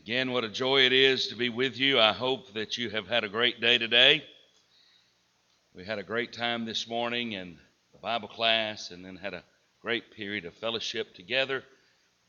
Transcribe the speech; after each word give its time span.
Again, 0.00 0.32
what 0.32 0.44
a 0.44 0.48
joy 0.48 0.86
it 0.86 0.94
is 0.94 1.26
to 1.26 1.34
be 1.34 1.50
with 1.50 1.78
you. 1.78 2.00
I 2.00 2.14
hope 2.14 2.54
that 2.54 2.78
you 2.78 2.88
have 2.88 3.06
had 3.06 3.22
a 3.22 3.28
great 3.28 3.60
day 3.60 3.76
today. 3.76 4.24
We 5.74 5.84
had 5.84 5.98
a 5.98 6.02
great 6.02 6.32
time 6.32 6.64
this 6.64 6.88
morning 6.88 7.32
in 7.32 7.58
the 7.92 7.98
Bible 7.98 8.28
class 8.28 8.92
and 8.92 9.04
then 9.04 9.16
had 9.16 9.34
a 9.34 9.44
great 9.82 10.10
period 10.12 10.46
of 10.46 10.54
fellowship 10.54 11.14
together 11.14 11.64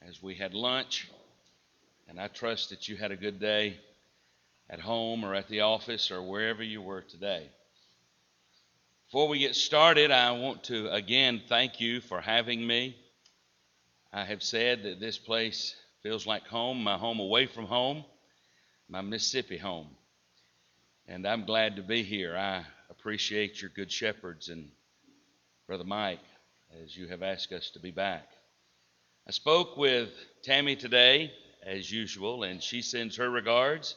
as 0.05 0.21
we 0.21 0.35
had 0.35 0.53
lunch. 0.53 1.09
And 2.09 2.19
I 2.19 2.27
trust 2.27 2.71
that 2.71 2.89
you 2.89 2.97
had 2.97 3.11
a 3.11 3.15
good 3.15 3.39
day 3.39 3.79
at 4.69 4.81
home 4.81 5.23
or 5.23 5.33
at 5.33 5.47
the 5.47 5.61
office 5.61 6.11
or 6.11 6.21
wherever 6.21 6.61
you 6.61 6.81
were 6.81 7.03
today. 7.03 7.47
Before 9.07 9.29
we 9.29 9.39
get 9.39 9.55
started, 9.55 10.11
I 10.11 10.31
want 10.31 10.65
to 10.65 10.91
again 10.91 11.41
thank 11.47 11.79
you 11.79 12.01
for 12.01 12.19
having 12.19 12.67
me. 12.67 12.97
I 14.11 14.25
have 14.25 14.43
said 14.43 14.83
that 14.83 14.99
this 14.99 15.17
place 15.17 15.73
feels 16.03 16.25
like 16.25 16.47
home, 16.47 16.83
my 16.83 16.97
home 16.97 17.19
away 17.19 17.45
from 17.45 17.65
home, 17.65 18.03
my 18.89 19.01
Mississippi 19.01 19.57
home. 19.57 19.89
And 21.07 21.27
I'm 21.27 21.45
glad 21.45 21.75
to 21.75 21.83
be 21.83 22.03
here. 22.03 22.35
I 22.35 22.65
appreciate 22.89 23.61
your 23.61 23.69
good 23.69 23.91
shepherds 23.91 24.49
and 24.49 24.69
Brother 25.67 25.83
Mike 25.83 26.19
as 26.83 26.95
you 26.95 27.07
have 27.07 27.21
asked 27.21 27.51
us 27.51 27.69
to 27.71 27.79
be 27.79 27.91
back. 27.91 28.27
I 29.27 29.31
spoke 29.31 29.77
with 29.77 30.09
Tammy 30.43 30.75
today, 30.75 31.31
as 31.63 31.91
usual, 31.91 32.43
and 32.43 32.61
she 32.61 32.81
sends 32.81 33.17
her 33.17 33.29
regards. 33.29 33.95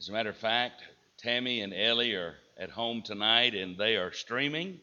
As 0.00 0.08
a 0.08 0.12
matter 0.12 0.30
of 0.30 0.36
fact, 0.36 0.82
Tammy 1.18 1.60
and 1.60 1.74
Ellie 1.74 2.14
are 2.14 2.36
at 2.56 2.70
home 2.70 3.02
tonight 3.02 3.54
and 3.54 3.76
they 3.76 3.96
are 3.96 4.12
streaming. 4.12 4.80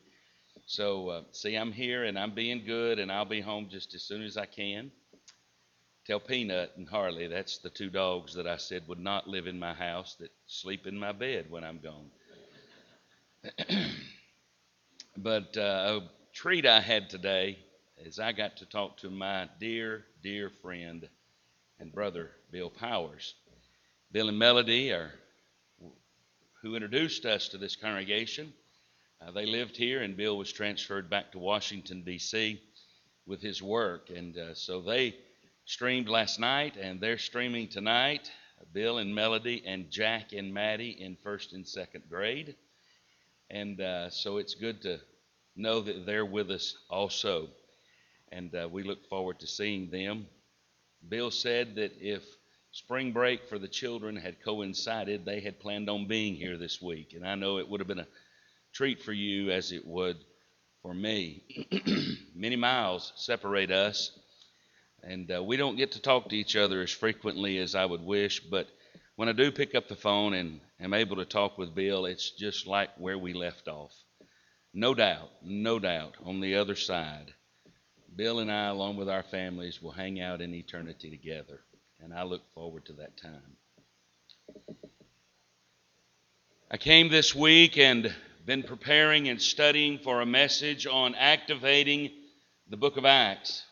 So, 0.68 1.10
uh, 1.10 1.22
see, 1.32 1.56
I'm 1.56 1.72
here 1.72 2.04
and 2.04 2.18
I'm 2.18 2.34
being 2.34 2.66
good, 2.66 3.00
and 3.00 3.12
I'll 3.12 3.26
be 3.26 3.42
home 3.42 3.68
just 3.70 3.94
as 3.94 4.04
soon 4.04 4.24
as 4.24 4.38
I 4.38 4.46
can. 4.46 4.92
Tell 6.06 6.20
Peanut 6.20 6.72
and 6.78 6.88
Harley, 6.88 7.26
that's 7.26 7.58
the 7.58 7.72
two 7.72 7.90
dogs 7.90 8.36
that 8.36 8.46
I 8.46 8.58
said 8.58 8.88
would 8.88 9.00
not 9.00 9.28
live 9.28 9.48
in 9.48 9.58
my 9.58 9.74
house, 9.74 10.14
that 10.20 10.32
sleep 10.46 10.86
in 10.86 11.00
my 11.00 11.12
bed 11.12 11.48
when 11.50 11.64
I'm 11.64 11.80
gone. 11.80 12.12
but 15.18 15.58
uh, 15.58 16.02
a 16.02 16.10
treat 16.32 16.68
I 16.68 16.80
had 16.80 17.10
today 17.10 17.58
is 17.98 18.20
I 18.20 18.34
got 18.34 18.58
to 18.58 18.68
talk 18.68 18.98
to 18.98 19.10
my 19.10 19.50
dear, 19.60 20.06
dear 20.22 20.52
friend 20.62 21.10
and 21.80 21.92
brother, 21.92 22.30
Bill 22.52 22.70
Powers. 22.70 23.34
Bill 24.12 24.30
and 24.30 24.38
Melody 24.38 24.92
are 24.92 25.12
who 26.62 26.76
introduced 26.76 27.26
us 27.26 27.50
to 27.50 27.58
this 27.58 27.76
congregation. 27.76 28.54
Uh, 29.26 29.32
they 29.32 29.48
lived 29.48 29.76
here, 29.76 30.04
and 30.04 30.16
Bill 30.16 30.38
was 30.38 30.52
transferred 30.52 31.10
back 31.10 31.32
to 31.32 31.40
Washington, 31.40 32.04
D.C. 32.04 32.62
with 33.26 33.42
his 33.42 33.62
work. 33.62 34.12
And 34.12 34.38
uh, 34.38 34.54
so 34.54 34.82
they 34.82 35.16
streamed 35.66 36.08
last 36.08 36.40
night, 36.40 36.78
and 36.78 37.02
they're 37.02 37.18
streaming 37.18 37.68
tonight. 37.68 38.32
Bill 38.74 38.98
and 38.98 39.14
Melody, 39.14 39.64
and 39.66 39.92
Jack 39.92 40.34
and 40.34 40.54
Maddie 40.54 40.98
in 41.00 41.18
first 41.24 41.54
and 41.54 41.68
second 41.68 42.04
grade. 42.10 42.56
And 43.50 43.80
uh, 43.80 44.10
so 44.10 44.38
it's 44.38 44.56
good 44.56 44.82
to 44.84 45.00
know 45.56 45.82
that 45.82 46.06
they're 46.06 46.26
with 46.26 46.50
us 46.52 46.76
also. 46.90 47.50
And 48.32 48.54
uh, 48.56 48.68
we 48.72 48.84
look 48.84 49.08
forward 49.08 49.40
to 49.40 49.48
seeing 49.48 49.90
them. 49.90 50.28
Bill 51.08 51.32
said 51.32 51.76
that 51.76 51.94
if 52.00 52.24
spring 52.72 53.12
break 53.12 53.48
for 53.48 53.60
the 53.60 53.68
children 53.68 54.16
had 54.16 54.44
coincided, 54.44 55.26
they 55.26 55.40
had 55.40 55.60
planned 55.60 55.90
on 55.90 56.08
being 56.08 56.36
here 56.36 56.58
this 56.58 56.82
week. 56.82 57.14
And 57.14 57.26
I 57.26 57.36
know 57.36 57.60
it 57.60 57.70
would 57.70 57.80
have 57.80 57.88
been 57.88 58.00
a 58.00 58.08
treat 58.74 59.02
for 59.02 59.14
you 59.14 59.52
as 59.52 59.72
it 59.72 59.86
would 59.86 60.18
for 60.82 60.94
me. 60.94 61.44
Many 62.36 62.56
miles 62.56 63.14
separate 63.16 63.72
us, 63.72 64.12
and 65.06 65.32
uh, 65.32 65.44
we 65.44 65.56
don't 65.56 65.78
get 65.78 65.94
to 65.94 66.02
talk 66.02 66.30
to 66.30 66.36
each 66.36 66.56
other 66.56 66.82
as 66.82 66.92
frequently 66.92 67.60
as 67.60 67.76
I 67.76 67.86
would 67.86 68.02
wish, 68.02 68.40
but 68.42 68.68
when 69.16 69.30
I 69.30 69.34
do 69.34 69.52
pick 69.52 69.76
up 69.76 69.88
the 69.88 69.96
phone 69.96 70.34
and 70.34 70.60
am 70.80 70.94
able 70.94 71.16
to 71.18 71.26
talk 71.26 71.58
with 71.58 71.76
Bill, 71.76 72.06
it's 72.06 72.32
just 72.32 72.68
like 72.68 72.90
where 72.98 73.18
we 73.18 73.34
left 73.34 73.68
off. 73.68 73.94
No 74.74 74.94
doubt, 74.94 75.30
no 75.42 75.80
doubt, 75.80 76.16
on 76.26 76.42
the 76.42 76.56
other 76.56 76.76
side, 76.76 77.34
Bill 78.16 78.40
and 78.40 78.52
I, 78.52 78.66
along 78.68 78.98
with 78.98 79.08
our 79.08 79.24
families, 79.24 79.82
will 79.82 79.92
hang 79.92 80.20
out 80.20 80.42
in 80.42 80.54
eternity 80.54 81.10
together 81.10 81.62
and 82.06 82.14
I 82.14 82.24
look 82.24 82.48
forward 82.54 82.86
to 82.86 82.94
that 82.94 83.18
time. 83.18 83.58
I 86.70 86.78
came 86.78 87.10
this 87.10 87.34
week 87.34 87.78
and 87.78 88.14
been 88.46 88.64
preparing 88.64 89.28
and 89.28 89.42
studying 89.42 89.98
for 89.98 90.22
a 90.22 90.26
message 90.26 90.86
on 90.86 91.16
activating 91.16 92.12
the 92.70 92.78
book 92.78 92.98
of 92.98 93.06
Acts. 93.06 93.64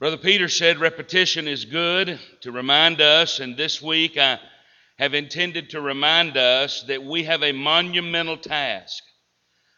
Brother 0.00 0.16
Peter 0.16 0.48
said 0.48 0.80
repetition 0.80 1.46
is 1.46 1.66
good 1.66 2.18
to 2.40 2.52
remind 2.52 3.02
us, 3.02 3.38
and 3.38 3.54
this 3.54 3.82
week 3.82 4.16
I 4.16 4.40
have 4.98 5.12
intended 5.12 5.68
to 5.70 5.82
remind 5.82 6.38
us 6.38 6.84
that 6.84 7.04
we 7.04 7.24
have 7.24 7.42
a 7.42 7.52
monumental 7.52 8.38
task, 8.38 9.04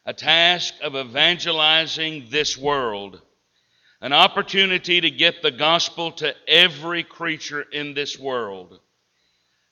a 0.07 0.15
task 0.15 0.75
of 0.81 0.95
evangelizing 0.95 2.29
this 2.31 2.57
world 2.57 3.21
an 4.01 4.13
opportunity 4.13 5.01
to 5.01 5.11
get 5.11 5.43
the 5.43 5.51
gospel 5.51 6.13
to 6.13 6.35
every 6.47 7.03
creature 7.03 7.63
in 7.63 7.95
this 7.95 8.17
world. 8.17 8.79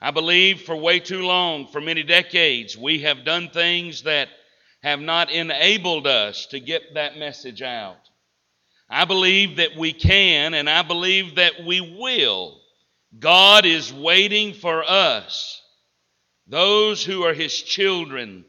I 0.01 0.11
believe 0.11 0.63
for 0.63 0.75
way 0.75 0.99
too 0.99 1.23
long, 1.23 1.69
for 1.69 1.81
many 1.81 2.03
decades, 2.03 2.77
we 2.77 3.01
have 3.03 3.25
done 3.25 3.51
things 3.51 4.03
that 4.03 4.29
have 4.83 5.01
not 5.01 5.31
enabled 5.31 6.09
us 6.09 6.47
to 6.47 6.59
get 6.59 6.95
that 6.95 7.17
message 7.17 7.63
out. 7.63 8.10
I 8.91 9.05
believe 9.05 9.57
that 9.57 9.77
we 9.77 9.93
can, 9.93 10.53
and 10.55 10.69
I 10.69 10.83
believe 10.83 11.37
that 11.37 11.65
we 11.65 11.81
will. 11.81 12.61
God 13.19 13.65
is 13.65 13.93
waiting 13.93 14.53
for 14.53 14.85
us, 14.89 15.63
those 16.47 17.05
who 17.05 17.23
are 17.23 17.35
His 17.35 17.63
children, 17.63 18.45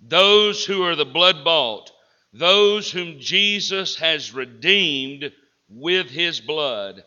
those 0.00 0.64
who 0.64 0.82
are 0.82 0.96
the 0.96 1.04
blood 1.04 1.44
bought, 1.44 1.90
those 2.32 2.90
whom 2.90 3.20
Jesus 3.20 3.96
has 3.96 4.34
redeemed 4.34 5.32
with 5.68 6.10
his 6.10 6.40
blood. 6.40 7.04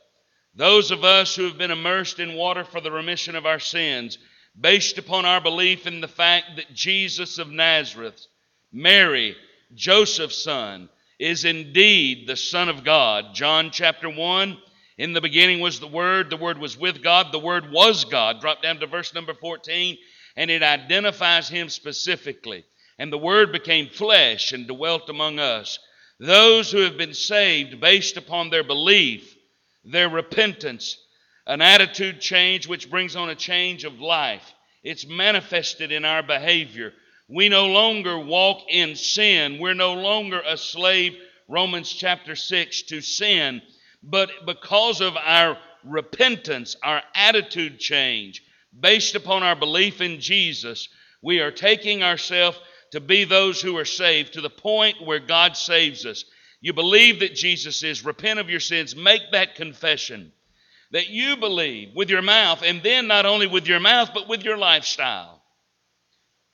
Those 0.55 0.89
of 0.89 1.03
us 1.03 1.35
who 1.35 1.43
have 1.43 1.57
been 1.57 1.71
immersed 1.71 2.19
in 2.19 2.33
water 2.33 2.63
for 2.63 2.81
the 2.81 2.91
remission 2.91 3.35
of 3.35 3.45
our 3.45 3.59
sins, 3.59 4.17
based 4.59 4.97
upon 4.97 5.25
our 5.25 5.41
belief 5.41 5.85
in 5.85 6.01
the 6.01 6.07
fact 6.07 6.55
that 6.55 6.73
Jesus 6.73 7.37
of 7.37 7.49
Nazareth, 7.49 8.25
Mary, 8.71 9.35
Joseph's 9.75 10.41
son, 10.41 10.89
is 11.19 11.45
indeed 11.45 12.27
the 12.27 12.35
Son 12.35 12.69
of 12.69 12.83
God. 12.83 13.33
John 13.33 13.71
chapter 13.71 14.09
1. 14.09 14.57
In 14.97 15.13
the 15.13 15.21
beginning 15.21 15.59
was 15.59 15.79
the 15.79 15.87
Word, 15.87 16.29
the 16.29 16.37
Word 16.37 16.57
was 16.57 16.77
with 16.77 17.03
God, 17.03 17.31
the 17.31 17.39
Word 17.39 17.71
was 17.71 18.05
God. 18.05 18.41
Drop 18.41 18.63
down 18.63 18.79
to 18.79 18.87
verse 18.87 19.13
number 19.13 19.33
14, 19.33 19.97
and 20.35 20.49
it 20.49 20.63
identifies 20.63 21.47
Him 21.47 21.69
specifically. 21.69 22.65
And 22.97 23.13
the 23.13 23.17
Word 23.17 23.51
became 23.51 23.89
flesh 23.89 24.53
and 24.53 24.67
dwelt 24.67 25.07
among 25.09 25.37
us. 25.37 25.77
Those 26.19 26.71
who 26.71 26.79
have 26.79 26.97
been 26.97 27.13
saved 27.13 27.79
based 27.79 28.17
upon 28.17 28.49
their 28.49 28.63
belief, 28.63 29.35
their 29.85 30.09
repentance, 30.09 30.97
an 31.45 31.61
attitude 31.61 32.19
change 32.19 32.67
which 32.67 32.89
brings 32.89 33.15
on 33.15 33.29
a 33.29 33.35
change 33.35 33.83
of 33.83 33.99
life. 33.99 34.51
It's 34.83 35.07
manifested 35.07 35.91
in 35.91 36.05
our 36.05 36.23
behavior. 36.23 36.91
We 37.27 37.49
no 37.49 37.67
longer 37.67 38.17
walk 38.17 38.61
in 38.69 38.95
sin. 38.95 39.59
We're 39.59 39.73
no 39.73 39.93
longer 39.93 40.41
a 40.45 40.57
slave, 40.57 41.17
Romans 41.47 41.91
chapter 41.91 42.35
6, 42.35 42.83
to 42.83 43.01
sin. 43.01 43.61
But 44.01 44.29
because 44.45 45.01
of 45.01 45.17
our 45.17 45.57
repentance, 45.83 46.75
our 46.81 47.01
attitude 47.13 47.79
change, 47.79 48.43
based 48.77 49.15
upon 49.15 49.43
our 49.43 49.55
belief 49.55 50.01
in 50.01 50.19
Jesus, 50.19 50.87
we 51.21 51.39
are 51.39 51.51
taking 51.51 52.03
ourselves 52.03 52.59
to 52.91 53.01
be 53.01 53.25
those 53.25 53.61
who 53.61 53.77
are 53.77 53.85
saved 53.85 54.33
to 54.33 54.41
the 54.41 54.49
point 54.49 55.05
where 55.05 55.19
God 55.19 55.57
saves 55.57 56.05
us. 56.05 56.23
You 56.61 56.73
believe 56.73 57.19
that 57.19 57.35
Jesus 57.35 57.83
is, 57.83 58.05
repent 58.05 58.39
of 58.39 58.49
your 58.49 58.59
sins, 58.59 58.95
make 58.95 59.31
that 59.31 59.55
confession 59.55 60.31
that 60.91 61.09
you 61.09 61.37
believe 61.37 61.89
with 61.95 62.09
your 62.09 62.21
mouth, 62.21 62.63
and 62.63 62.81
then 62.81 63.07
not 63.07 63.25
only 63.25 63.47
with 63.47 63.67
your 63.67 63.79
mouth, 63.79 64.11
but 64.13 64.27
with 64.27 64.43
your 64.43 64.57
lifestyle. 64.57 65.36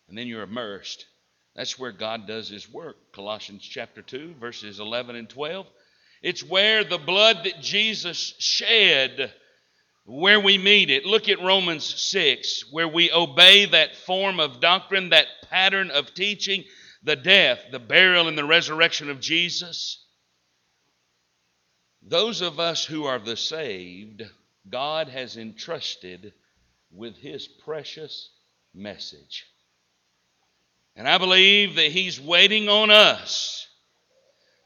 And 0.08 0.18
then 0.18 0.28
you're 0.28 0.44
immersed. 0.44 1.06
That's 1.56 1.78
where 1.78 1.92
God 1.92 2.28
does 2.28 2.50
His 2.50 2.72
work. 2.72 3.14
Colossians 3.14 3.64
chapter 3.64 4.02
2, 4.02 4.36
verses 4.40 4.80
11 4.80 5.16
and 5.16 5.30
12. 5.30 5.68
It's 6.22 6.44
where 6.44 6.84
the 6.84 6.98
blood 6.98 7.44
that 7.44 7.62
Jesus 7.62 8.34
shed 8.40 9.34
where 10.06 10.40
we 10.40 10.58
meet 10.58 10.90
it. 10.90 11.06
Look 11.06 11.30
at 11.30 11.42
Romans 11.42 11.86
6, 11.86 12.72
where 12.72 12.88
we 12.88 13.12
obey 13.12 13.66
that 13.66 13.96
form 13.96 14.40
of 14.40 14.60
doctrine, 14.60 15.10
that 15.10 15.28
pattern 15.50 15.92
of 15.92 16.14
teaching, 16.14 16.64
the 17.04 17.16
death, 17.16 17.60
the 17.72 17.80
burial, 17.80 18.28
and 18.28 18.38
the 18.38 18.46
resurrection 18.46 19.10
of 19.10 19.20
Jesus. 19.20 20.06
Those 22.02 22.42
of 22.42 22.60
us 22.60 22.84
who 22.84 23.06
are 23.06 23.20
the 23.20 23.38
saved, 23.38 24.24
God 24.70 25.08
has 25.08 25.38
entrusted 25.38 26.34
with 26.92 27.16
His 27.16 27.48
precious 27.48 28.30
message. 28.74 29.46
And 30.96 31.08
I 31.08 31.18
believe 31.18 31.76
that 31.76 31.92
He's 31.92 32.20
waiting 32.20 32.70
on 32.70 32.92
us 32.92 33.68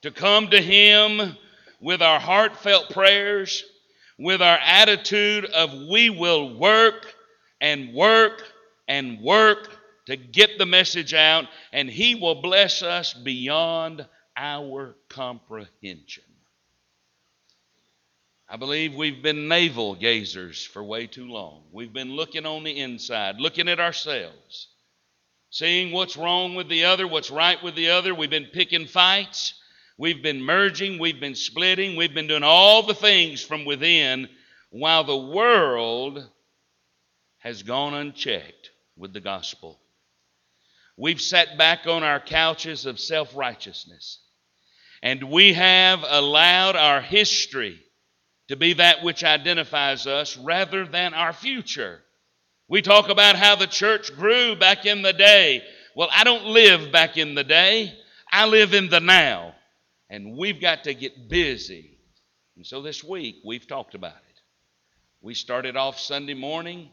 to 0.02 0.12
come 0.12 0.50
to 0.50 0.62
Him 0.62 1.36
with 1.80 2.02
our 2.02 2.20
heartfelt 2.20 2.90
prayers 2.90 3.64
with 4.18 4.42
our 4.42 4.58
attitude 4.64 5.46
of 5.46 5.72
we 5.90 6.10
will 6.10 6.58
work 6.58 7.14
and 7.62 7.94
work 7.94 8.44
and 8.88 9.22
work 9.22 9.70
to 10.06 10.16
get 10.16 10.58
the 10.58 10.66
message 10.66 11.14
out, 11.14 11.46
and 11.74 11.90
He 11.90 12.16
will 12.16 12.42
bless 12.42 12.82
us 12.82 13.14
beyond 13.14 14.06
our 14.36 14.96
comprehension. 15.10 16.24
I 18.50 18.56
believe 18.56 18.96
we've 18.96 19.22
been 19.22 19.50
navel 19.50 19.96
gazers 19.98 20.66
for 20.66 20.82
way 20.82 21.08
too 21.08 21.28
long. 21.28 21.64
We've 21.74 21.92
been 21.92 22.16
looking 22.16 22.46
on 22.46 22.64
the 22.64 22.80
inside, 22.80 23.42
looking 23.42 23.68
at 23.68 23.82
ourselves, 23.82 24.70
seeing 25.50 25.92
what's 25.92 26.18
wrong 26.18 26.56
with 26.56 26.70
the 26.70 26.86
other, 26.86 27.08
what's 27.08 27.32
right 27.32 27.62
with 27.64 27.76
the 27.76 27.90
other. 27.90 28.14
We've 28.14 28.30
been 28.30 28.50
picking 28.54 28.88
fights. 28.88 29.54
We've 29.98 30.22
been 30.22 30.42
merging. 30.42 31.00
We've 31.00 31.20
been 31.20 31.36
splitting. 31.36 31.96
We've 31.96 32.14
been 32.14 32.28
doing 32.28 32.44
all 32.44 32.84
the 32.84 32.94
things 32.94 33.42
from 33.42 33.66
within 33.66 34.30
while 34.70 35.04
the 35.04 35.18
world 35.18 36.28
has 37.40 37.64
gone 37.64 37.94
unchecked 37.94 38.72
with 38.96 39.14
the 39.14 39.22
gospel. 39.22 39.80
We've 40.98 41.22
sat 41.22 41.58
back 41.58 41.88
on 41.88 42.04
our 42.04 42.20
couches 42.20 42.86
of 42.86 43.00
self 43.00 43.36
righteousness 43.36 44.20
and 45.04 45.24
we 45.26 45.54
have 45.54 46.04
allowed 46.08 46.76
our 46.76 47.02
history 47.02 47.80
to 48.48 48.56
be 48.56 48.74
that 48.74 49.04
which 49.04 49.24
identifies 49.24 50.08
us 50.08 50.38
rather 50.38 50.86
than 50.86 51.14
our 51.14 51.34
future. 51.34 52.00
We 52.70 52.82
talk 52.82 53.08
about 53.10 53.38
how 53.38 53.56
the 53.56 53.68
church 53.68 54.14
grew 54.16 54.56
back 54.56 54.86
in 54.86 55.02
the 55.02 55.14
day. 55.14 55.64
Well, 55.96 56.10
I 56.12 56.26
don't 56.26 56.48
live 56.48 56.92
back 56.92 57.18
in 57.18 57.34
the 57.34 57.44
day, 57.44 57.98
I 58.32 58.46
live 58.46 58.74
in 58.74 58.90
the 58.90 59.00
now. 59.00 59.56
And 60.10 60.38
we've 60.38 60.62
got 60.62 60.84
to 60.86 60.94
get 60.94 61.30
busy. 61.30 61.98
And 62.56 62.66
so 62.66 62.82
this 62.82 63.04
week, 63.04 63.38
we've 63.46 63.68
talked 63.68 63.96
about 63.96 64.16
it. 64.16 64.42
We 65.22 65.34
started 65.34 65.76
off 65.76 66.00
Sunday 66.00 66.34
morning 66.34 66.90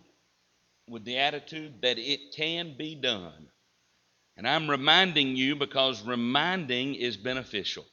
with 0.88 1.05
the 1.05 1.19
attitude 1.19 1.82
that 1.82 1.99
it 1.99 2.35
can 2.37 2.76
be 2.76 2.94
done. 2.94 3.49
And 4.37 4.49
I'm 4.49 4.69
reminding 4.69 5.37
you 5.37 5.55
because 5.55 6.03
reminding 6.03 6.94
is 6.94 7.17
beneficial. 7.17 7.85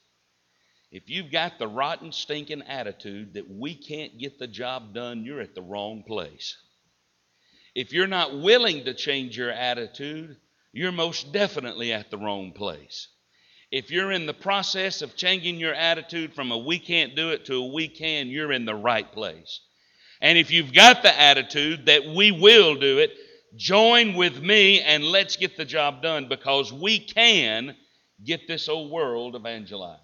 If 0.92 1.10
you've 1.10 1.32
got 1.32 1.60
the 1.60 1.68
rotten, 1.68 2.12
stinking 2.12 2.64
attitude 2.64 3.36
that 3.36 3.50
we 3.50 3.76
can't 3.76 4.18
get 4.18 4.40
the 4.40 4.48
job 4.48 4.94
done, 4.94 5.24
you're 5.24 5.42
at 5.42 5.56
the 5.56 5.62
wrong 5.62 6.04
place. 6.06 6.58
If 7.74 7.94
you're 7.94 8.08
not 8.08 8.40
willing 8.40 8.86
to 8.86 8.94
change 8.94 9.38
your 9.38 9.52
attitude, 9.52 10.38
you're 10.74 10.92
most 10.92 11.32
definitely 11.32 11.94
at 11.94 12.12
the 12.12 12.18
wrong 12.18 12.52
place. 12.52 13.08
If 13.72 13.90
you're 13.90 14.12
in 14.12 14.26
the 14.26 14.34
process 14.34 15.02
of 15.02 15.16
changing 15.16 15.58
your 15.58 15.74
attitude 15.74 16.34
from 16.34 16.52
a 16.52 16.58
we 16.58 16.78
can't 16.78 17.16
do 17.16 17.30
it 17.30 17.46
to 17.46 17.56
a 17.56 17.66
we 17.68 17.88
can, 17.88 18.28
you're 18.28 18.52
in 18.52 18.66
the 18.66 18.76
right 18.76 19.10
place. 19.10 19.62
And 20.20 20.38
if 20.38 20.52
you've 20.52 20.74
got 20.74 21.04
the 21.04 21.20
attitude 21.20 21.86
that 21.86 22.06
we 22.06 22.32
will 22.32 22.76
do 22.76 23.00
it, 23.00 23.12
join 23.56 24.16
with 24.16 24.42
me 24.42 24.82
and 24.82 25.04
let's 25.04 25.38
get 25.38 25.56
the 25.56 25.66
job 25.66 26.02
done 26.02 26.28
because 26.28 26.72
we 26.72 27.00
can 27.00 27.76
get 28.24 28.48
this 28.48 28.68
old 28.68 28.92
world 28.92 29.36
evangelized. 29.36 30.02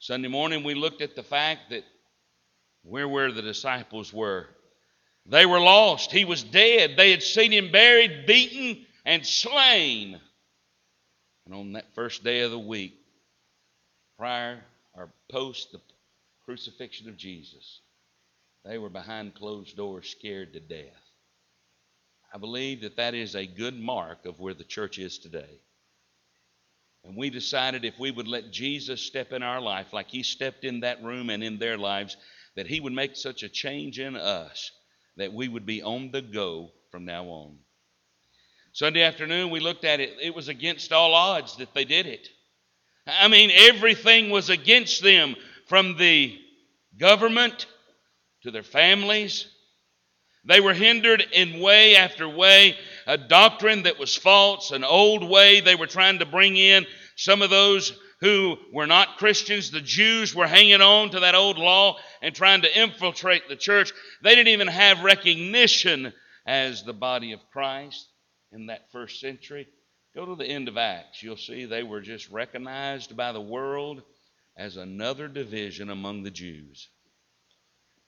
Sunday 0.00 0.28
morning, 0.28 0.64
we 0.64 0.74
looked 0.74 1.02
at 1.02 1.16
the 1.16 1.22
fact 1.22 1.70
that 1.70 1.84
where 2.82 3.08
were 3.08 3.32
the 3.32 3.42
disciples 3.42 4.12
were. 4.12 4.46
They 5.28 5.44
were 5.44 5.60
lost. 5.60 6.10
He 6.10 6.24
was 6.24 6.42
dead. 6.42 6.96
They 6.96 7.10
had 7.10 7.22
seen 7.22 7.52
him 7.52 7.70
buried, 7.70 8.24
beaten, 8.26 8.86
and 9.04 9.26
slain. 9.26 10.18
And 11.44 11.54
on 11.54 11.72
that 11.72 11.94
first 11.94 12.24
day 12.24 12.40
of 12.40 12.50
the 12.50 12.58
week, 12.58 12.94
prior 14.18 14.60
or 14.94 15.10
post 15.30 15.72
the 15.72 15.80
crucifixion 16.46 17.10
of 17.10 17.18
Jesus, 17.18 17.80
they 18.64 18.78
were 18.78 18.88
behind 18.88 19.34
closed 19.34 19.76
doors, 19.76 20.08
scared 20.08 20.54
to 20.54 20.60
death. 20.60 20.86
I 22.32 22.38
believe 22.38 22.80
that 22.82 22.96
that 22.96 23.14
is 23.14 23.34
a 23.34 23.46
good 23.46 23.78
mark 23.78 24.24
of 24.24 24.40
where 24.40 24.54
the 24.54 24.64
church 24.64 24.98
is 24.98 25.18
today. 25.18 25.60
And 27.04 27.16
we 27.16 27.30
decided 27.30 27.84
if 27.84 27.98
we 27.98 28.10
would 28.10 28.28
let 28.28 28.50
Jesus 28.50 29.00
step 29.00 29.32
in 29.32 29.42
our 29.42 29.60
life 29.60 29.92
like 29.92 30.08
he 30.08 30.22
stepped 30.22 30.64
in 30.64 30.80
that 30.80 31.02
room 31.02 31.30
and 31.30 31.42
in 31.42 31.58
their 31.58 31.78
lives, 31.78 32.16
that 32.56 32.66
he 32.66 32.80
would 32.80 32.92
make 32.92 33.14
such 33.14 33.42
a 33.42 33.48
change 33.48 33.98
in 33.98 34.16
us 34.16 34.72
that 35.18 35.32
we 35.32 35.48
would 35.48 35.66
be 35.66 35.82
on 35.82 36.10
the 36.10 36.22
go 36.22 36.70
from 36.90 37.04
now 37.04 37.24
on. 37.26 37.58
Sunday 38.72 39.02
afternoon, 39.02 39.50
we 39.50 39.60
looked 39.60 39.84
at 39.84 40.00
it. 40.00 40.16
It 40.22 40.34
was 40.34 40.48
against 40.48 40.92
all 40.92 41.14
odds 41.14 41.56
that 41.56 41.74
they 41.74 41.84
did 41.84 42.06
it. 42.06 42.28
I 43.06 43.28
mean, 43.28 43.50
everything 43.52 44.30
was 44.30 44.50
against 44.50 45.02
them 45.02 45.34
from 45.66 45.96
the 45.96 46.38
government 46.98 47.66
to 48.42 48.50
their 48.50 48.62
families. 48.62 49.48
They 50.44 50.60
were 50.60 50.74
hindered 50.74 51.24
in 51.32 51.60
way 51.60 51.96
after 51.96 52.28
way 52.28 52.76
a 53.06 53.18
doctrine 53.18 53.82
that 53.82 53.98
was 53.98 54.14
false, 54.14 54.70
an 54.70 54.84
old 54.84 55.28
way 55.28 55.60
they 55.60 55.74
were 55.74 55.86
trying 55.86 56.20
to 56.20 56.26
bring 56.26 56.56
in. 56.56 56.86
Some 57.16 57.42
of 57.42 57.50
those 57.50 57.98
who 58.20 58.56
were 58.72 58.86
not 58.86 59.16
Christians, 59.16 59.70
the 59.70 59.80
Jews, 59.80 60.34
were 60.34 60.46
hanging 60.46 60.80
on 60.80 61.10
to 61.10 61.20
that 61.20 61.34
old 61.34 61.58
law 61.58 61.98
and 62.20 62.34
trying 62.34 62.62
to 62.62 62.80
infiltrate 62.80 63.48
the 63.48 63.56
church. 63.56 63.92
They 64.22 64.34
didn't 64.34 64.52
even 64.52 64.68
have 64.68 65.04
recognition 65.04 66.12
as 66.46 66.82
the 66.82 66.92
body 66.92 67.32
of 67.32 67.40
Christ 67.52 68.08
in 68.52 68.66
that 68.66 68.90
first 68.90 69.20
century. 69.20 69.68
Go 70.14 70.26
to 70.26 70.34
the 70.34 70.46
end 70.46 70.68
of 70.68 70.76
Acts. 70.76 71.22
You'll 71.22 71.36
see 71.36 71.64
they 71.64 71.82
were 71.82 72.00
just 72.00 72.28
recognized 72.30 73.16
by 73.16 73.32
the 73.32 73.40
world 73.40 74.02
as 74.56 74.76
another 74.76 75.28
division 75.28 75.90
among 75.90 76.24
the 76.24 76.30
Jews. 76.30 76.88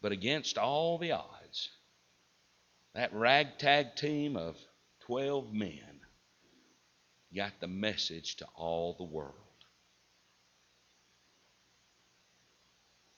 But 0.03 0.11
against 0.11 0.59
all 0.59 0.99
the 0.99 1.13
odds, 1.13 1.71
that 2.95 3.15
ragtag 3.15 3.95
team 3.95 4.37
of 4.37 4.57
12 5.07 5.53
men 5.53 6.01
got 7.35 7.53
the 7.61 7.69
message 7.69 8.37
to 8.37 8.47
all 8.57 8.95
the 8.95 9.05
world. 9.05 9.35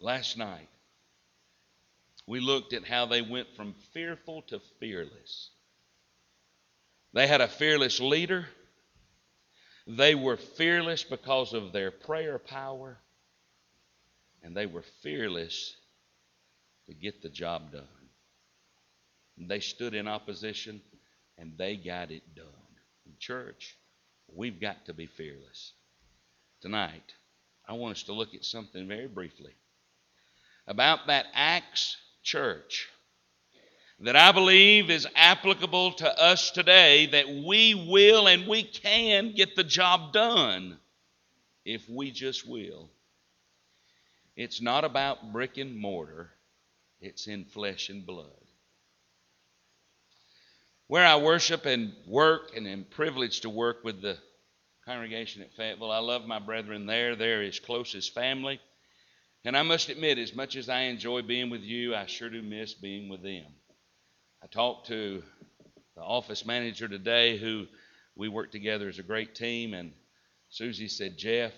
Last 0.02 0.36
night, 0.36 0.68
we 2.26 2.40
looked 2.40 2.72
at 2.72 2.84
how 2.84 3.06
they 3.06 3.22
went 3.22 3.54
from 3.54 3.76
fearful 3.94 4.42
to 4.48 4.60
fearless. 4.80 5.50
They 7.12 7.28
had 7.28 7.40
a 7.40 7.46
fearless 7.46 8.00
leader. 8.00 8.46
They 9.86 10.16
were 10.16 10.36
fearless 10.36 11.04
because 11.04 11.52
of 11.52 11.72
their 11.72 11.92
prayer 11.92 12.40
power. 12.40 12.98
And 14.42 14.56
they 14.56 14.66
were 14.66 14.82
fearless 15.02 15.76
to 16.86 16.94
get 16.94 17.22
the 17.22 17.28
job 17.28 17.70
done. 17.70 17.86
They 19.38 19.60
stood 19.60 19.94
in 19.94 20.08
opposition 20.08 20.82
and 21.38 21.56
they 21.56 21.76
got 21.76 22.10
it 22.10 22.34
done. 22.34 22.46
In 23.06 23.12
church, 23.20 23.76
we've 24.26 24.60
got 24.60 24.84
to 24.86 24.94
be 24.94 25.06
fearless. 25.06 25.74
Tonight, 26.60 27.14
I 27.68 27.74
want 27.74 27.98
us 27.98 28.02
to 28.04 28.12
look 28.12 28.34
at 28.34 28.44
something 28.44 28.88
very 28.88 29.06
briefly 29.06 29.54
about 30.66 31.06
that 31.06 31.26
Acts 31.34 31.96
church 32.22 32.88
that 34.00 34.16
I 34.16 34.32
believe 34.32 34.90
is 34.90 35.06
applicable 35.14 35.92
to 35.92 36.20
us 36.20 36.50
today 36.50 37.06
that 37.06 37.28
we 37.28 37.74
will 37.74 38.26
and 38.26 38.48
we 38.48 38.64
can 38.64 39.32
get 39.34 39.54
the 39.54 39.64
job 39.64 40.12
done 40.12 40.78
if 41.64 41.88
we 41.88 42.10
just 42.10 42.48
will. 42.48 42.90
It's 44.34 44.60
not 44.60 44.84
about 44.84 45.32
brick 45.32 45.56
and 45.58 45.76
mortar, 45.76 46.30
it's 47.00 47.26
in 47.28 47.44
flesh 47.44 47.90
and 47.90 48.04
blood 48.04 48.42
where 50.92 51.06
I 51.06 51.16
worship 51.16 51.64
and 51.64 51.94
work 52.06 52.54
and 52.54 52.68
am 52.68 52.84
privileged 52.84 53.42
to 53.42 53.48
work 53.48 53.82
with 53.82 54.02
the 54.02 54.18
congregation 54.84 55.40
at 55.40 55.54
Fayetteville. 55.54 55.90
I 55.90 56.00
love 56.00 56.26
my 56.26 56.38
brethren 56.38 56.84
there. 56.84 57.16
They're 57.16 57.40
as 57.40 57.58
close 57.58 57.94
as 57.94 58.06
family. 58.06 58.60
And 59.44 59.56
I 59.56 59.62
must 59.62 59.88
admit, 59.88 60.18
as 60.18 60.36
much 60.36 60.54
as 60.54 60.68
I 60.68 60.82
enjoy 60.82 61.22
being 61.22 61.50
with 61.50 61.62
you, 61.62 61.96
I 61.96 62.06
sure 62.06 62.30
do 62.30 62.42
miss 62.42 62.74
being 62.74 63.08
with 63.08 63.22
them. 63.22 63.46
I 64.40 64.46
talked 64.46 64.86
to 64.86 65.22
the 65.96 66.02
office 66.02 66.46
manager 66.46 66.86
today 66.86 67.38
who 67.38 67.66
we 68.14 68.28
work 68.28 68.52
together 68.52 68.88
as 68.88 69.00
a 69.00 69.02
great 69.02 69.34
team, 69.34 69.74
and 69.74 69.92
Susie 70.48 70.86
said, 70.86 71.18
Jeff, 71.18 71.52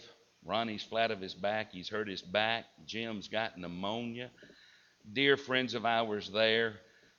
Ronnie's 0.46 0.82
flat 0.82 1.10
of 1.10 1.20
his 1.20 1.34
back. 1.34 1.72
He's 1.72 1.90
hurt 1.90 2.08
his 2.08 2.22
back. 2.22 2.64
Jim's 2.86 3.28
got 3.28 3.58
pneumonia. 3.58 4.30
Dear 5.12 5.36
friends 5.36 5.74
of 5.74 5.84
ours 5.84 6.30
there, 6.32 6.76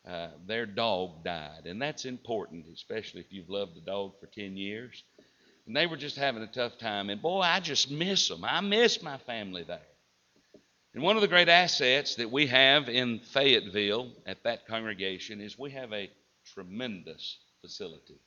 uh, 0.07 0.29
their 0.48 0.65
dog 0.65 1.24
died. 1.24 1.65
And 1.65 1.79
that's 1.79 2.05
important, 2.05 2.65
especially 2.74 3.22
if 3.22 3.31
you've 3.31 3.50
loved 3.50 3.77
a 3.77 3.81
dog 3.81 4.13
for 4.19 4.25
10 4.25 4.57
years. 4.57 5.03
And 5.67 5.75
they 5.75 5.86
were 5.86 5.98
just 5.98 6.15
having 6.15 6.41
a 6.41 6.48
tough 6.48 6.79
time. 6.79 7.12
And 7.12 7.22
boy, 7.22 7.41
I 7.41 7.60
just 7.60 7.91
miss 7.91 8.29
them. 8.29 8.43
I 8.43 8.62
miss 8.62 9.03
my 9.03 9.17
family 9.19 9.63
there. 9.63 9.79
And 10.95 11.03
one 11.03 11.17
of 11.17 11.21
the 11.21 11.27
great 11.27 11.49
assets 11.49 12.15
that 12.15 12.31
we 12.31 12.47
have 12.47 12.87
in 12.87 13.19
Fayetteville 13.19 14.13
at 14.25 14.43
that 14.43 14.65
congregation 14.65 15.41
is 15.41 15.59
we 15.59 15.71
have 15.71 15.91
a 15.91 16.09
tremendous 16.53 17.37
facility. 17.59 18.21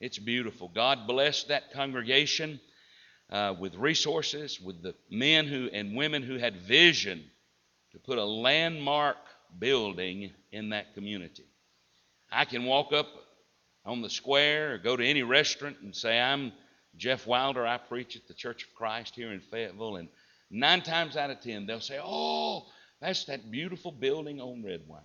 It's 0.00 0.18
beautiful. 0.18 0.68
God 0.68 1.06
blessed 1.06 1.46
that 1.46 1.72
congregation 1.72 2.58
uh, 3.30 3.54
with 3.56 3.76
resources, 3.76 4.60
with 4.60 4.82
the 4.82 4.96
men 5.12 5.46
who 5.46 5.70
and 5.72 5.94
women 5.94 6.24
who 6.24 6.38
had 6.38 6.56
vision 6.56 7.22
to 7.92 8.00
put 8.00 8.18
a 8.18 8.24
landmark 8.24 9.18
building 9.56 10.32
in 10.50 10.70
that 10.70 10.92
community. 10.94 11.46
I 12.32 12.46
can 12.46 12.64
walk 12.64 12.92
up 12.92 13.06
on 13.84 14.02
the 14.02 14.10
square 14.10 14.74
or 14.74 14.78
go 14.78 14.96
to 14.96 15.06
any 15.06 15.22
restaurant 15.22 15.76
and 15.82 15.94
say, 15.94 16.20
I'm 16.20 16.50
Jeff 16.96 17.28
Wilder, 17.28 17.64
I 17.64 17.78
preach 17.78 18.16
at 18.16 18.26
the 18.26 18.34
Church 18.34 18.64
of 18.64 18.74
Christ 18.74 19.14
here 19.14 19.32
in 19.32 19.40
Fayetteville, 19.40 19.96
and 19.96 20.08
nine 20.50 20.82
times 20.82 21.16
out 21.16 21.30
of 21.30 21.40
ten, 21.40 21.66
they'll 21.66 21.80
say, 21.80 21.98
Oh, 22.02 22.66
that's 23.00 23.24
that 23.24 23.50
beautiful 23.50 23.92
building 23.92 24.40
on 24.40 24.62
Redwine. 24.62 25.02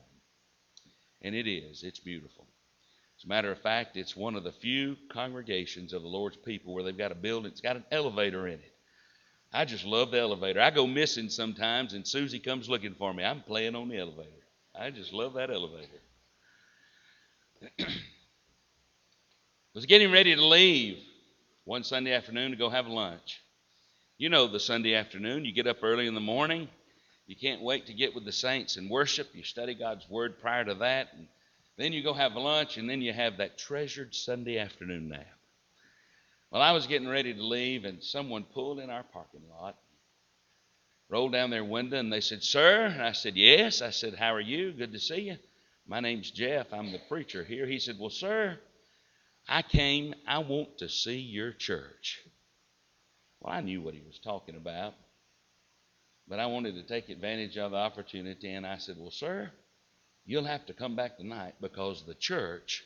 And 1.21 1.35
it 1.35 1.47
is, 1.49 1.83
it's 1.83 1.99
beautiful. 1.99 2.47
As 3.19 3.25
a 3.25 3.27
matter 3.27 3.51
of 3.51 3.59
fact, 3.61 3.97
it's 3.97 4.15
one 4.15 4.35
of 4.35 4.43
the 4.43 4.51
few 4.51 4.97
congregations 5.11 5.93
of 5.93 6.01
the 6.01 6.07
Lord's 6.07 6.37
people 6.37 6.73
where 6.73 6.83
they've 6.83 6.97
got 6.97 7.11
a 7.11 7.15
building, 7.15 7.51
it's 7.51 7.61
got 7.61 7.75
an 7.75 7.85
elevator 7.91 8.47
in 8.47 8.55
it. 8.55 8.73
I 9.53 9.65
just 9.65 9.85
love 9.85 10.11
the 10.11 10.19
elevator. 10.19 10.61
I 10.61 10.71
go 10.71 10.87
missing 10.87 11.29
sometimes, 11.29 11.93
and 11.93 12.07
Susie 12.07 12.39
comes 12.39 12.69
looking 12.69 12.95
for 12.95 13.13
me. 13.13 13.23
I'm 13.23 13.41
playing 13.41 13.75
on 13.75 13.89
the 13.89 13.97
elevator. 13.97 14.29
I 14.73 14.89
just 14.91 15.11
love 15.13 15.33
that 15.33 15.51
elevator. 15.51 15.99
was 19.73 19.85
getting 19.85 20.11
ready 20.11 20.35
to 20.35 20.45
leave 20.45 20.97
one 21.65 21.83
Sunday 21.83 22.13
afternoon 22.13 22.51
to 22.51 22.57
go 22.57 22.69
have 22.69 22.87
lunch. 22.87 23.41
You 24.21 24.29
know 24.29 24.45
the 24.45 24.59
Sunday 24.59 24.93
afternoon, 24.93 25.45
you 25.45 25.51
get 25.51 25.65
up 25.65 25.79
early 25.81 26.05
in 26.05 26.13
the 26.13 26.19
morning, 26.19 26.69
you 27.25 27.35
can't 27.35 27.63
wait 27.63 27.87
to 27.87 27.93
get 27.95 28.13
with 28.13 28.23
the 28.23 28.31
saints 28.31 28.75
and 28.75 28.87
worship. 28.87 29.29
You 29.33 29.41
study 29.41 29.73
God's 29.73 30.07
Word 30.07 30.39
prior 30.39 30.63
to 30.63 30.75
that, 30.75 31.07
and 31.17 31.27
then 31.75 31.91
you 31.91 32.03
go 32.03 32.13
have 32.13 32.33
lunch, 32.33 32.77
and 32.77 32.87
then 32.87 33.01
you 33.01 33.13
have 33.13 33.37
that 33.37 33.57
treasured 33.57 34.13
Sunday 34.13 34.59
afternoon 34.59 35.09
nap. 35.09 35.25
Well, 36.51 36.61
I 36.61 36.71
was 36.71 36.85
getting 36.85 37.07
ready 37.07 37.33
to 37.33 37.43
leave, 37.43 37.83
and 37.83 38.03
someone 38.03 38.43
pulled 38.43 38.77
in 38.77 38.91
our 38.91 39.01
parking 39.01 39.41
lot, 39.59 39.75
rolled 41.09 41.31
down 41.31 41.49
their 41.49 41.65
window, 41.65 41.97
and 41.97 42.13
they 42.13 42.21
said, 42.21 42.43
Sir? 42.43 42.85
And 42.85 43.01
I 43.01 43.13
said, 43.13 43.35
Yes. 43.35 43.81
I 43.81 43.89
said, 43.89 44.13
How 44.13 44.35
are 44.35 44.39
you? 44.39 44.71
Good 44.71 44.91
to 44.91 44.99
see 44.99 45.21
you. 45.21 45.37
My 45.87 45.99
name's 45.99 46.29
Jeff. 46.29 46.71
I'm 46.71 46.91
the 46.91 47.01
preacher 47.09 47.43
here. 47.43 47.65
He 47.65 47.79
said, 47.79 47.95
Well, 47.99 48.11
sir, 48.11 48.59
I 49.49 49.63
came, 49.63 50.13
I 50.27 50.37
want 50.37 50.77
to 50.77 50.89
see 50.89 51.17
your 51.17 51.53
church. 51.53 52.19
Well, 53.41 53.53
I 53.53 53.61
knew 53.61 53.81
what 53.81 53.95
he 53.95 54.01
was 54.05 54.19
talking 54.19 54.55
about, 54.55 54.93
but 56.27 56.39
I 56.39 56.45
wanted 56.45 56.75
to 56.75 56.83
take 56.83 57.09
advantage 57.09 57.57
of 57.57 57.71
the 57.71 57.77
opportunity, 57.77 58.53
and 58.53 58.65
I 58.65 58.77
said, 58.77 58.97
Well, 58.99 59.11
sir, 59.11 59.51
you'll 60.25 60.45
have 60.45 60.65
to 60.67 60.73
come 60.73 60.95
back 60.95 61.17
tonight 61.17 61.55
because 61.59 62.05
the 62.05 62.13
church 62.13 62.83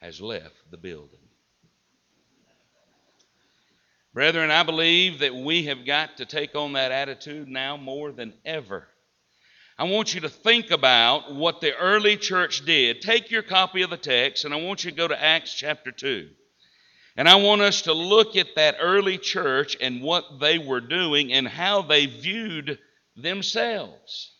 has 0.00 0.20
left 0.20 0.54
the 0.70 0.76
building. 0.76 1.20
Brethren, 4.12 4.50
I 4.50 4.62
believe 4.62 5.18
that 5.20 5.34
we 5.34 5.64
have 5.64 5.84
got 5.84 6.18
to 6.18 6.26
take 6.26 6.54
on 6.54 6.74
that 6.74 6.92
attitude 6.92 7.48
now 7.48 7.76
more 7.76 8.12
than 8.12 8.34
ever. 8.44 8.86
I 9.78 9.84
want 9.84 10.14
you 10.14 10.22
to 10.22 10.28
think 10.30 10.70
about 10.70 11.34
what 11.34 11.60
the 11.60 11.76
early 11.76 12.16
church 12.16 12.64
did. 12.64 13.02
Take 13.02 13.30
your 13.30 13.42
copy 13.42 13.82
of 13.82 13.90
the 13.90 13.98
text, 13.98 14.46
and 14.46 14.54
I 14.54 14.56
want 14.56 14.84
you 14.84 14.90
to 14.90 14.96
go 14.96 15.06
to 15.06 15.22
Acts 15.22 15.52
chapter 15.52 15.90
2. 15.90 16.30
And 17.16 17.28
I 17.28 17.36
want 17.36 17.62
us 17.62 17.82
to 17.82 17.92
look 17.92 18.36
at 18.36 18.56
that 18.56 18.76
early 18.80 19.18
church 19.18 19.76
and 19.80 20.02
what 20.02 20.38
they 20.38 20.58
were 20.58 20.80
doing 20.80 21.32
and 21.32 21.48
how 21.48 21.82
they 21.82 22.06
viewed 22.06 22.78
themselves. 23.16 24.32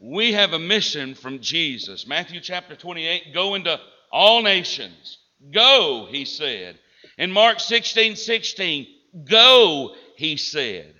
We 0.00 0.32
have 0.32 0.52
a 0.52 0.58
mission 0.58 1.14
from 1.14 1.40
Jesus. 1.40 2.06
Matthew 2.06 2.40
chapter 2.40 2.76
28 2.76 3.34
go 3.34 3.54
into 3.54 3.80
all 4.12 4.42
nations 4.42 5.18
Go, 5.52 6.06
he 6.10 6.24
said. 6.24 6.78
In 7.16 7.30
Mark 7.30 7.60
16 7.60 8.16
16, 8.16 8.86
go, 9.24 9.94
he 10.16 10.36
said. 10.36 10.94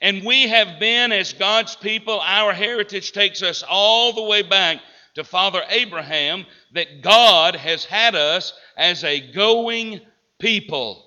And 0.00 0.24
we 0.24 0.48
have 0.48 0.78
been, 0.78 1.10
as 1.10 1.32
God's 1.32 1.74
people, 1.74 2.20
our 2.20 2.52
heritage 2.52 3.12
takes 3.12 3.42
us 3.42 3.64
all 3.66 4.12
the 4.12 4.22
way 4.22 4.42
back 4.42 4.78
to 5.16 5.24
Father 5.24 5.62
Abraham, 5.68 6.46
that 6.72 7.02
God 7.02 7.56
has 7.56 7.84
had 7.84 8.14
us 8.14 8.52
as 8.76 9.02
a 9.04 9.32
going 9.32 10.00
people. 10.38 11.04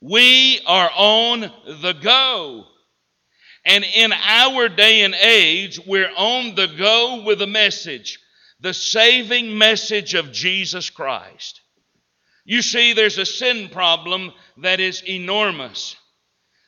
We 0.00 0.60
are 0.66 0.90
on 0.94 1.40
the 1.40 1.94
go. 2.00 2.64
And 3.64 3.84
in 3.84 4.12
our 4.12 4.68
day 4.68 5.02
and 5.02 5.14
age, 5.14 5.80
we're 5.84 6.10
on 6.16 6.54
the 6.54 6.68
go 6.78 7.22
with 7.24 7.40
a 7.42 7.46
message 7.46 8.20
the 8.60 8.74
saving 8.74 9.58
message 9.58 10.14
of 10.14 10.32
Jesus 10.32 10.90
Christ. 10.90 11.60
You 12.44 12.62
see, 12.62 12.94
there's 12.94 13.18
a 13.18 13.26
sin 13.26 13.68
problem 13.68 14.32
that 14.58 14.80
is 14.80 15.02
enormous. 15.06 15.96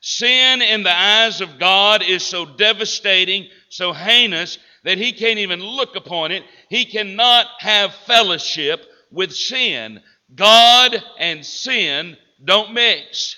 Sin 0.00 0.60
in 0.60 0.82
the 0.82 0.94
eyes 0.94 1.40
of 1.40 1.58
God 1.58 2.02
is 2.02 2.22
so 2.22 2.44
devastating, 2.44 3.48
so 3.68 3.92
heinous, 3.92 4.58
that 4.84 4.98
He 4.98 5.12
can't 5.12 5.38
even 5.38 5.60
look 5.60 5.96
upon 5.96 6.32
it. 6.32 6.44
He 6.68 6.84
cannot 6.84 7.46
have 7.60 7.94
fellowship 8.06 8.84
with 9.10 9.34
sin. 9.34 10.00
God 10.34 11.02
and 11.18 11.44
sin 11.44 12.16
don't 12.44 12.74
mix. 12.74 13.36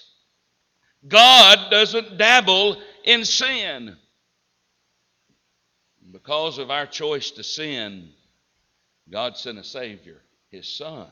God 1.07 1.71
doesn't 1.71 2.19
dabble 2.19 2.77
in 3.05 3.25
sin. 3.25 3.97
Because 6.13 6.59
of 6.59 6.71
our 6.71 6.87
choice 6.87 7.31
to 7.33 7.45
sin, 7.45 8.11
God 9.11 9.37
sent 9.37 9.59
a 9.59 9.65
Savior, 9.65 10.21
His 10.51 10.69
Son. 10.77 11.07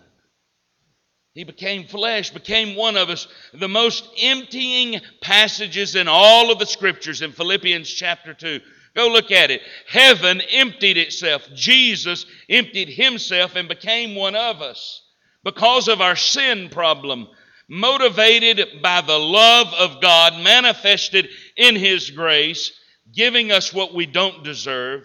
He 1.35 1.45
became 1.45 1.87
flesh, 1.87 2.31
became 2.31 2.75
one 2.75 2.97
of 2.97 3.11
us. 3.11 3.29
The 3.55 3.69
most 3.69 4.09
emptying 4.21 5.01
passages 5.21 5.95
in 5.95 6.09
all 6.09 6.51
of 6.51 6.59
the 6.59 6.67
scriptures 6.67 7.23
in 7.23 7.31
Philippians 7.31 7.89
chapter 7.89 8.35
2. 8.35 8.61
Go 8.95 9.09
look 9.09 9.31
at 9.31 9.51
it. 9.51 9.63
Heaven 9.87 10.41
emptied 10.41 10.97
itself. 10.97 11.49
Jesus 11.55 12.27
emptied 12.49 12.89
himself 12.89 13.55
and 13.57 13.69
became 13.69 14.15
one 14.15 14.35
of 14.35 14.61
us 14.63 15.03
because 15.45 15.89
of 15.89 16.01
our 16.01 16.17
sin 16.17 16.69
problem, 16.69 17.29
motivated 17.69 18.83
by 18.83 19.01
the 19.01 19.19
love 19.19 19.73
of 19.75 20.01
God 20.01 20.43
manifested 20.43 21.29
in 21.57 21.77
his 21.77 22.11
grace, 22.11 22.73
giving 23.13 23.53
us 23.53 23.73
what 23.73 23.95
we 23.95 24.07
don't 24.07 24.43
deserve. 24.43 25.05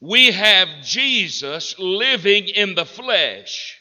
We 0.00 0.30
have 0.32 0.68
Jesus 0.82 1.78
living 1.78 2.48
in 2.48 2.74
the 2.74 2.86
flesh 2.86 3.80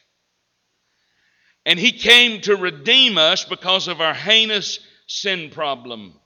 and 1.65 1.79
he 1.79 1.91
came 1.91 2.41
to 2.41 2.55
redeem 2.55 3.17
us 3.17 3.45
because 3.45 3.87
of 3.87 4.01
our 4.01 4.13
heinous 4.13 4.79
sin 5.07 5.51
problem. 5.51 6.18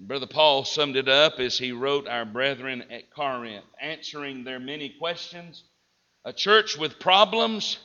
Brother 0.00 0.26
Paul 0.26 0.64
summed 0.64 0.96
it 0.96 1.08
up 1.08 1.40
as 1.40 1.58
he 1.58 1.72
wrote 1.72 2.06
our 2.06 2.24
brethren 2.24 2.84
at 2.90 3.10
Corinth, 3.10 3.64
answering 3.80 4.44
their 4.44 4.60
many 4.60 4.90
questions. 4.90 5.64
A 6.24 6.32
church 6.32 6.78
with 6.78 7.00
problems, 7.00 7.78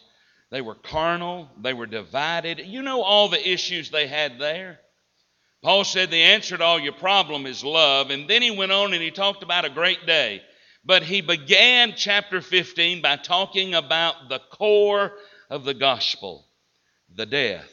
they 0.51 0.61
were 0.61 0.75
carnal, 0.75 1.49
they 1.59 1.73
were 1.73 1.87
divided. 1.87 2.59
You 2.59 2.83
know 2.83 3.01
all 3.01 3.29
the 3.29 3.49
issues 3.49 3.89
they 3.89 4.05
had 4.05 4.37
there. 4.37 4.79
Paul 5.63 5.83
said 5.83 6.11
the 6.11 6.21
answer 6.21 6.55
to 6.55 6.63
all 6.63 6.79
your 6.79 6.93
problem 6.93 7.47
is 7.47 7.63
love. 7.63 8.11
And 8.11 8.29
then 8.29 8.43
he 8.43 8.51
went 8.51 8.71
on 8.71 8.93
and 8.93 9.01
he 9.01 9.11
talked 9.11 9.41
about 9.41 9.65
a 9.65 9.69
great 9.69 10.05
day. 10.05 10.43
But 10.85 11.01
he 11.01 11.21
began 11.21 11.93
chapter 11.95 12.41
15 12.41 13.01
by 13.01 13.15
talking 13.15 13.73
about 13.73 14.29
the 14.29 14.41
core 14.51 15.13
of 15.49 15.63
the 15.63 15.73
gospel 15.73 16.45
the 17.15 17.25
death, 17.25 17.69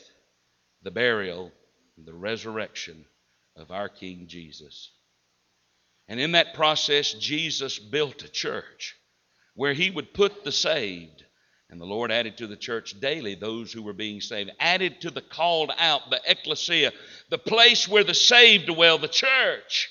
the 0.83 0.91
burial, 0.91 1.51
the 1.97 2.13
resurrection 2.15 3.05
of 3.57 3.71
our 3.71 3.89
King 3.89 4.27
Jesus. 4.29 4.93
And 6.09 6.19
in 6.19 6.33
that 6.33 6.55
process, 6.55 7.13
Jesus 7.13 7.79
built 7.79 8.23
a 8.23 8.29
church 8.29 8.97
where 9.55 9.73
he 9.73 9.91
would 9.91 10.15
put 10.15 10.45
the 10.45 10.53
saved. 10.53 11.25
And 11.69 11.81
the 11.81 11.87
Lord 11.87 12.11
added 12.11 12.39
to 12.39 12.49
the 12.49 12.57
church 12.57 12.99
daily 13.01 13.37
those 13.37 13.73
who 13.73 13.83
were 13.83 13.93
being 13.93 14.21
saved, 14.21 14.51
added 14.59 15.01
to 15.03 15.11
the 15.11 15.23
called 15.23 15.71
out, 15.79 16.11
the 16.11 16.21
ecclesia, 16.27 16.93
the 17.31 17.39
place 17.39 17.87
where 17.87 18.03
the 18.03 18.15
saved 18.15 18.67
dwell, 18.67 18.99
the 18.99 19.07
church. 19.07 19.89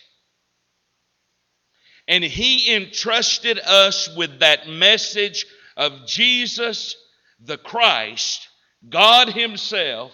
And 2.08 2.24
he 2.24 2.76
entrusted 2.76 3.60
us 3.60 4.14
with 4.18 4.40
that 4.40 4.68
message 4.68 5.46
of 5.78 6.06
Jesus 6.06 6.98
the 7.40 7.58
Christ, 7.58 8.48
God 8.88 9.30
Himself, 9.30 10.12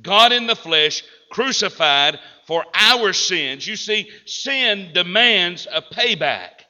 God 0.00 0.32
in 0.32 0.46
the 0.46 0.56
flesh, 0.56 1.02
crucified 1.30 2.18
for 2.48 2.64
our 2.72 3.12
sins. 3.12 3.66
You 3.66 3.76
see, 3.76 4.10
sin 4.24 4.92
demands 4.94 5.68
a 5.70 5.82
payback. 5.82 6.62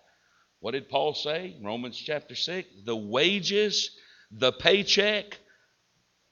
What 0.59 0.73
did 0.73 0.89
Paul 0.89 1.15
say? 1.15 1.57
Romans 1.63 1.97
chapter 1.97 2.35
6 2.35 2.69
the 2.85 2.97
wages, 2.97 3.97
the 4.33 4.53
paycheck, 4.53 5.39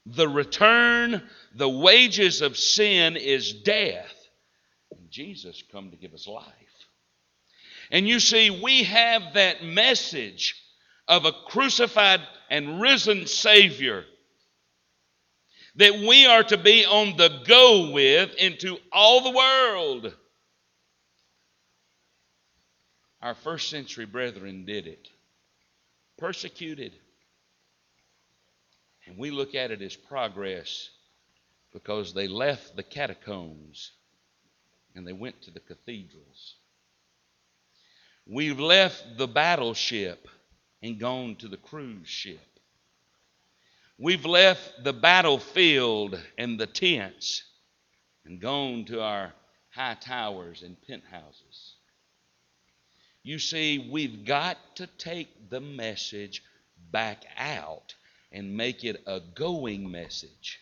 the 0.04 0.28
return, 0.28 1.22
the 1.54 1.68
wages 1.68 2.42
of 2.42 2.58
sin 2.58 3.16
is 3.16 3.52
death. 3.62 4.12
And 4.90 5.08
Jesus 5.10 5.62
come 5.70 5.92
to 5.92 5.96
give 5.96 6.12
us 6.12 6.26
life. 6.26 6.52
And 7.92 8.08
you 8.08 8.18
see, 8.18 8.50
we 8.50 8.82
have 8.82 9.34
that 9.34 9.62
message 9.62 10.60
of 11.06 11.24
a 11.24 11.32
crucified 11.46 12.20
and 12.50 12.80
risen 12.80 13.28
Savior 13.28 14.04
that 15.76 15.94
we 15.94 16.26
are 16.26 16.42
to 16.42 16.56
be 16.56 16.84
on 16.84 17.16
the 17.16 17.40
go 17.46 17.90
with 17.90 18.34
into 18.34 18.78
all 18.92 19.22
the 19.22 19.36
world. 19.36 20.14
Our 23.20 23.34
first 23.34 23.70
century 23.70 24.06
brethren 24.06 24.64
did 24.64 24.86
it, 24.86 25.08
persecuted. 26.18 26.92
And 29.06 29.18
we 29.18 29.30
look 29.30 29.54
at 29.54 29.70
it 29.70 29.82
as 29.82 29.96
progress 29.96 30.90
because 31.72 32.14
they 32.14 32.26
left 32.26 32.74
the 32.74 32.82
catacombs 32.82 33.92
and 34.94 35.06
they 35.06 35.12
went 35.12 35.42
to 35.42 35.50
the 35.50 35.60
cathedrals. 35.60 36.56
We've 38.26 38.58
left 38.58 39.18
the 39.18 39.28
battleship 39.28 40.26
and 40.82 40.98
gone 40.98 41.36
to 41.36 41.48
the 41.48 41.56
cruise 41.58 42.08
ship. 42.08 42.55
We've 43.98 44.26
left 44.26 44.84
the 44.84 44.92
battlefield 44.92 46.20
and 46.36 46.60
the 46.60 46.66
tents 46.66 47.42
and 48.26 48.40
gone 48.40 48.84
to 48.86 49.00
our 49.00 49.32
high 49.70 49.96
towers 49.98 50.62
and 50.62 50.76
penthouses. 50.86 51.76
You 53.22 53.38
see, 53.38 53.88
we've 53.90 54.24
got 54.24 54.58
to 54.76 54.86
take 54.86 55.48
the 55.48 55.60
message 55.60 56.42
back 56.90 57.24
out 57.38 57.94
and 58.32 58.56
make 58.56 58.84
it 58.84 59.02
a 59.06 59.20
going 59.34 59.90
message. 59.90 60.60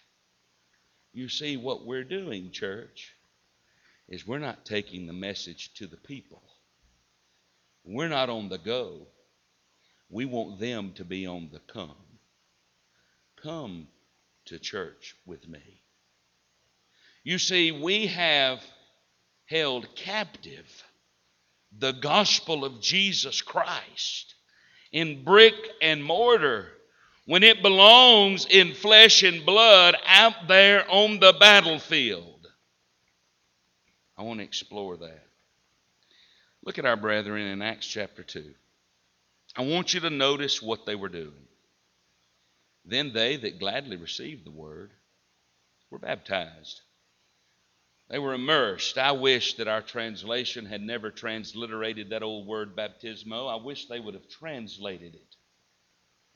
You 1.12 1.28
see, 1.28 1.56
what 1.56 1.84
we're 1.84 2.04
doing, 2.04 2.52
church, 2.52 3.14
is 4.08 4.26
we're 4.26 4.38
not 4.38 4.64
taking 4.64 5.06
the 5.06 5.12
message 5.12 5.74
to 5.74 5.86
the 5.86 5.96
people. 5.96 6.42
We're 7.84 8.08
not 8.08 8.30
on 8.30 8.48
the 8.48 8.58
go. 8.58 9.08
We 10.08 10.24
want 10.24 10.60
them 10.60 10.92
to 10.94 11.04
be 11.04 11.26
on 11.26 11.50
the 11.52 11.60
come. 11.60 12.03
Come 13.44 13.88
to 14.46 14.58
church 14.58 15.14
with 15.26 15.46
me. 15.46 15.82
You 17.24 17.38
see, 17.38 17.72
we 17.72 18.06
have 18.06 18.64
held 19.44 19.94
captive 19.94 20.82
the 21.78 21.92
gospel 21.92 22.64
of 22.64 22.80
Jesus 22.80 23.42
Christ 23.42 24.34
in 24.92 25.24
brick 25.24 25.54
and 25.82 26.02
mortar 26.02 26.68
when 27.26 27.42
it 27.42 27.60
belongs 27.60 28.46
in 28.48 28.72
flesh 28.72 29.22
and 29.22 29.44
blood 29.44 29.94
out 30.06 30.48
there 30.48 30.90
on 30.90 31.20
the 31.20 31.34
battlefield. 31.38 32.46
I 34.16 34.22
want 34.22 34.40
to 34.40 34.44
explore 34.44 34.96
that. 34.96 35.26
Look 36.64 36.78
at 36.78 36.86
our 36.86 36.96
brethren 36.96 37.42
in 37.42 37.60
Acts 37.60 37.86
chapter 37.86 38.22
2. 38.22 38.54
I 39.54 39.66
want 39.66 39.92
you 39.92 40.00
to 40.00 40.10
notice 40.10 40.62
what 40.62 40.86
they 40.86 40.94
were 40.94 41.10
doing. 41.10 41.46
Then 42.84 43.12
they 43.12 43.36
that 43.36 43.58
gladly 43.58 43.96
received 43.96 44.44
the 44.44 44.50
word 44.50 44.92
were 45.90 45.98
baptized. 45.98 46.80
They 48.10 48.18
were 48.18 48.34
immersed. 48.34 48.98
I 48.98 49.12
wish 49.12 49.54
that 49.54 49.68
our 49.68 49.80
translation 49.80 50.66
had 50.66 50.82
never 50.82 51.10
transliterated 51.10 52.10
that 52.10 52.22
old 52.22 52.46
word 52.46 52.76
baptismo. 52.76 53.50
I 53.50 53.62
wish 53.62 53.86
they 53.86 54.00
would 54.00 54.14
have 54.14 54.28
translated 54.28 55.14
it 55.14 55.36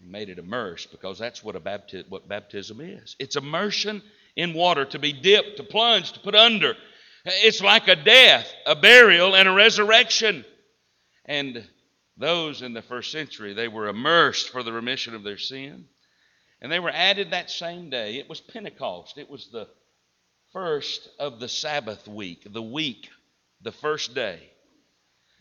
and 0.00 0.10
made 0.10 0.30
it 0.30 0.38
immersed 0.38 0.90
because 0.90 1.18
that's 1.18 1.44
what, 1.44 1.56
a 1.56 1.60
bapti- 1.60 2.08
what 2.08 2.28
baptism 2.28 2.80
is. 2.80 3.16
It's 3.18 3.36
immersion 3.36 4.02
in 4.36 4.54
water, 4.54 4.84
to 4.86 4.98
be 4.98 5.12
dipped, 5.12 5.56
to 5.56 5.64
plunge, 5.64 6.12
to 6.12 6.20
put 6.20 6.34
under. 6.34 6.74
It's 7.24 7.60
like 7.60 7.88
a 7.88 7.96
death, 7.96 8.50
a 8.64 8.76
burial, 8.76 9.34
and 9.34 9.48
a 9.48 9.52
resurrection. 9.52 10.44
And 11.24 11.68
those 12.16 12.62
in 12.62 12.72
the 12.72 12.82
first 12.82 13.10
century, 13.10 13.52
they 13.52 13.68
were 13.68 13.88
immersed 13.88 14.50
for 14.50 14.62
the 14.62 14.72
remission 14.72 15.14
of 15.14 15.24
their 15.24 15.38
sin. 15.38 15.86
And 16.60 16.72
they 16.72 16.80
were 16.80 16.90
added 16.90 17.30
that 17.30 17.50
same 17.50 17.90
day. 17.90 18.16
It 18.16 18.28
was 18.28 18.40
Pentecost. 18.40 19.18
It 19.18 19.30
was 19.30 19.48
the 19.48 19.68
first 20.52 21.08
of 21.18 21.40
the 21.40 21.48
Sabbath 21.48 22.08
week, 22.08 22.52
the 22.52 22.62
week, 22.62 23.08
the 23.62 23.72
first 23.72 24.14
day. 24.14 24.40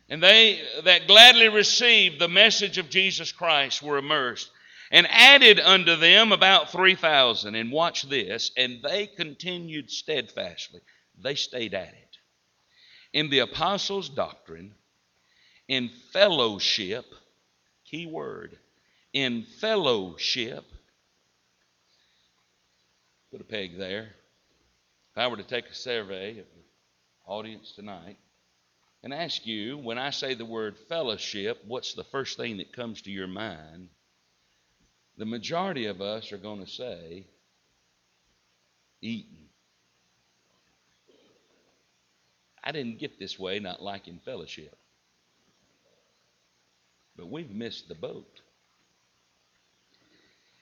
And 0.09 0.21
they 0.21 0.61
that 0.83 1.07
gladly 1.07 1.49
received 1.49 2.19
the 2.19 2.27
message 2.27 2.77
of 2.77 2.89
Jesus 2.89 3.31
Christ 3.31 3.81
were 3.83 3.97
immersed 3.97 4.49
and 4.91 5.07
added 5.09 5.59
unto 5.59 5.95
them 5.95 6.31
about 6.31 6.71
3,000. 6.71 7.55
And 7.55 7.71
watch 7.71 8.03
this, 8.03 8.51
and 8.55 8.81
they 8.81 9.07
continued 9.07 9.91
steadfastly. 9.91 10.81
They 11.21 11.35
stayed 11.35 11.73
at 11.73 11.89
it. 11.89 12.17
In 13.11 13.29
the 13.29 13.39
apostles' 13.39 14.09
doctrine, 14.09 14.75
in 15.67 15.89
fellowship, 16.13 17.05
key 17.85 18.05
word, 18.05 18.57
in 19.13 19.43
fellowship, 19.59 20.63
put 23.31 23.41
a 23.41 23.43
peg 23.43 23.77
there. 23.77 24.09
If 25.11 25.17
I 25.17 25.27
were 25.27 25.37
to 25.37 25.43
take 25.43 25.67
a 25.67 25.75
survey 25.75 26.31
of 26.31 26.45
the 26.45 26.63
audience 27.25 27.73
tonight 27.75 28.17
and 29.03 29.13
ask 29.13 29.45
you, 29.45 29.77
when 29.77 29.97
I 29.97 30.11
say 30.11 30.33
the 30.33 30.45
word 30.45 30.77
fellowship, 30.89 31.61
what's 31.67 31.93
the 31.93 32.03
first 32.05 32.37
thing 32.37 32.57
that 32.57 32.73
comes 32.73 33.01
to 33.03 33.11
your 33.11 33.27
mind? 33.27 33.89
The 35.17 35.25
majority 35.25 35.87
of 35.87 36.01
us 36.01 36.31
are 36.31 36.37
going 36.37 36.63
to 36.63 36.71
say 36.71 37.25
eating. 39.01 39.49
I 42.63 42.71
didn't 42.71 42.99
get 42.99 43.17
this 43.17 43.39
way 43.39 43.59
not 43.59 43.81
liking 43.81 44.19
fellowship. 44.23 44.77
But 47.15 47.31
we've 47.31 47.49
missed 47.49 47.87
the 47.87 47.95
boat. 47.95 48.41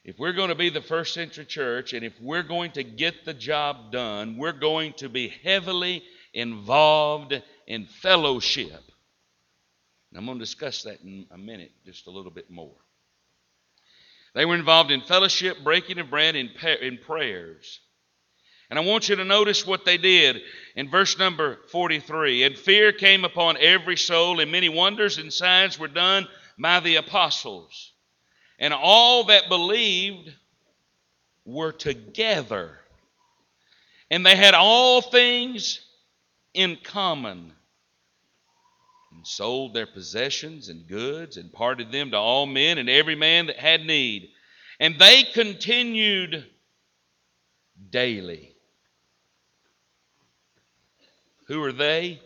If 0.06 0.20
we're 0.20 0.34
going 0.34 0.50
to 0.50 0.56
be 0.56 0.70
the 0.70 0.84
first 0.84 1.16
century 1.16 1.46
church 1.46 1.94
and 1.94 2.06
if 2.06 2.14
we're 2.22 2.44
going 2.44 2.72
to 2.74 2.84
get 2.84 3.26
the 3.26 3.34
job 3.34 3.92
done, 3.92 4.38
we're 4.38 4.52
going 4.52 4.94
to 4.98 5.10
be 5.10 5.34
heavily 5.44 6.04
involved 6.32 7.34
in 7.66 7.88
fellowship. 7.88 8.84
And 10.12 10.20
I'm 10.20 10.28
going 10.28 10.38
to 10.38 10.46
discuss 10.46 10.84
that 10.84 11.02
in 11.02 11.26
a 11.32 11.40
minute, 11.40 11.72
just 11.88 12.06
a 12.06 12.12
little 12.12 12.30
bit 12.30 12.52
more. 12.52 12.76
They 14.36 14.46
were 14.46 14.54
involved 14.54 14.92
in 14.92 15.02
fellowship, 15.02 15.64
breaking 15.64 15.98
of 15.98 16.12
bread, 16.12 16.36
and 16.36 16.52
in 16.82 17.00
prayers. 17.00 17.80
And 18.70 18.78
I 18.78 18.84
want 18.84 19.10
you 19.10 19.16
to 19.16 19.26
notice 19.26 19.66
what 19.66 19.86
they 19.86 19.98
did 19.98 20.40
in 20.76 20.92
verse 20.92 21.18
number 21.18 21.58
43. 21.72 22.44
And 22.44 22.56
fear 22.56 22.92
came 22.92 23.26
upon 23.26 23.58
every 23.58 23.98
soul, 23.98 24.40
and 24.40 24.52
many 24.52 24.70
wonders 24.70 25.18
and 25.18 25.34
signs 25.34 25.80
were 25.80 25.88
done 25.88 26.28
by 26.60 26.80
the 26.80 26.98
apostles. 26.98 27.94
And 28.60 28.74
all 28.74 29.26
that 29.26 29.50
believed 29.50 30.32
were 31.46 31.72
together. 31.72 32.78
And 34.10 34.26
they 34.26 34.36
had 34.36 34.54
all 34.54 35.02
things 35.02 35.82
in 36.54 36.78
common. 36.84 37.52
And 39.12 39.26
sold 39.26 39.74
their 39.74 39.88
possessions 39.88 40.70
and 40.70 40.88
goods 40.88 41.38
and 41.38 41.52
parted 41.52 41.92
them 41.92 42.12
to 42.12 42.18
all 42.18 42.46
men 42.46 42.78
and 42.78 42.90
every 42.90 43.16
man 43.16 43.48
that 43.48 43.58
had 43.58 43.86
need. 43.86 44.30
And 44.80 45.00
they 45.00 45.24
continued 45.24 46.46
daily 47.90 48.56
who 51.46 51.64
are 51.64 51.72
they? 51.72 52.22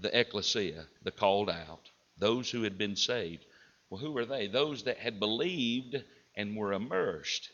The 0.00 0.18
ecclesia, 0.18 0.84
the 1.02 1.10
called 1.10 1.48
out, 1.48 1.90
those 2.18 2.50
who 2.50 2.62
had 2.62 2.76
been 2.76 2.96
saved. 2.96 3.44
Well, 3.88 4.00
who 4.00 4.12
were 4.12 4.24
they? 4.24 4.46
Those 4.46 4.84
that 4.84 4.98
had 4.98 5.20
believed 5.20 6.02
and 6.34 6.56
were 6.56 6.72
immersed. 6.72 7.50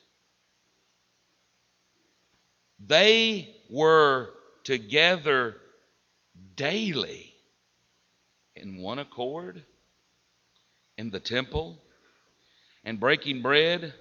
They 2.84 3.54
were 3.70 4.30
together 4.64 5.56
daily 6.56 7.32
in 8.56 8.78
one 8.78 8.98
accord 8.98 9.62
in 10.98 11.10
the 11.10 11.20
temple 11.20 11.78
and 12.84 12.98
breaking 12.98 13.42
bread 13.42 13.94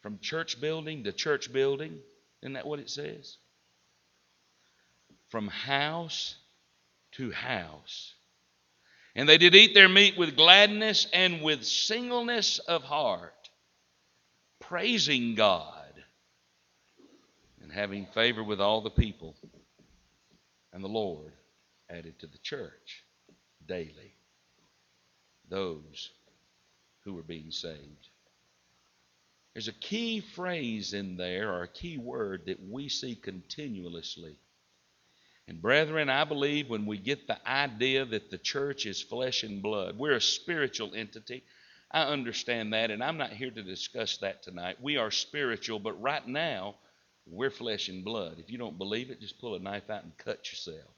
from 0.00 0.18
church 0.20 0.60
building 0.60 1.04
to 1.04 1.12
church 1.12 1.52
building. 1.52 1.98
Isn't 2.42 2.54
that 2.54 2.66
what 2.66 2.78
it 2.78 2.88
says? 2.88 3.36
from 5.30 5.46
house 5.48 6.34
to 7.12 7.30
house. 7.30 8.14
And 9.20 9.28
they 9.28 9.36
did 9.36 9.54
eat 9.54 9.74
their 9.74 9.86
meat 9.86 10.16
with 10.16 10.34
gladness 10.34 11.06
and 11.12 11.42
with 11.42 11.66
singleness 11.66 12.58
of 12.58 12.84
heart, 12.84 13.50
praising 14.60 15.34
God 15.34 15.92
and 17.60 17.70
having 17.70 18.06
favor 18.14 18.42
with 18.42 18.62
all 18.62 18.80
the 18.80 18.88
people. 18.88 19.36
And 20.72 20.82
the 20.82 20.88
Lord 20.88 21.34
added 21.90 22.18
to 22.20 22.28
the 22.28 22.38
church 22.38 23.04
daily 23.66 24.14
those 25.50 26.08
who 27.04 27.12
were 27.12 27.22
being 27.22 27.50
saved. 27.50 28.08
There's 29.52 29.68
a 29.68 29.72
key 29.72 30.20
phrase 30.20 30.94
in 30.94 31.18
there, 31.18 31.52
or 31.52 31.64
a 31.64 31.68
key 31.68 31.98
word 31.98 32.44
that 32.46 32.66
we 32.70 32.88
see 32.88 33.16
continuously 33.16 34.38
and 35.50 35.60
brethren, 35.60 36.08
I 36.08 36.22
believe 36.22 36.70
when 36.70 36.86
we 36.86 36.96
get 36.96 37.26
the 37.26 37.36
idea 37.44 38.04
that 38.04 38.30
the 38.30 38.38
church 38.38 38.86
is 38.86 39.02
flesh 39.02 39.42
and 39.42 39.60
blood, 39.60 39.98
we're 39.98 40.14
a 40.14 40.20
spiritual 40.20 40.94
entity. 40.94 41.42
I 41.90 42.02
understand 42.02 42.72
that, 42.72 42.92
and 42.92 43.02
I'm 43.02 43.18
not 43.18 43.32
here 43.32 43.50
to 43.50 43.62
discuss 43.64 44.18
that 44.18 44.44
tonight. 44.44 44.76
We 44.80 44.96
are 44.96 45.10
spiritual, 45.10 45.80
but 45.80 46.00
right 46.00 46.24
now, 46.24 46.76
we're 47.26 47.50
flesh 47.50 47.88
and 47.88 48.04
blood. 48.04 48.36
If 48.38 48.48
you 48.48 48.58
don't 48.58 48.78
believe 48.78 49.10
it, 49.10 49.20
just 49.20 49.40
pull 49.40 49.56
a 49.56 49.58
knife 49.58 49.90
out 49.90 50.04
and 50.04 50.16
cut 50.18 50.48
yourself. 50.52 50.94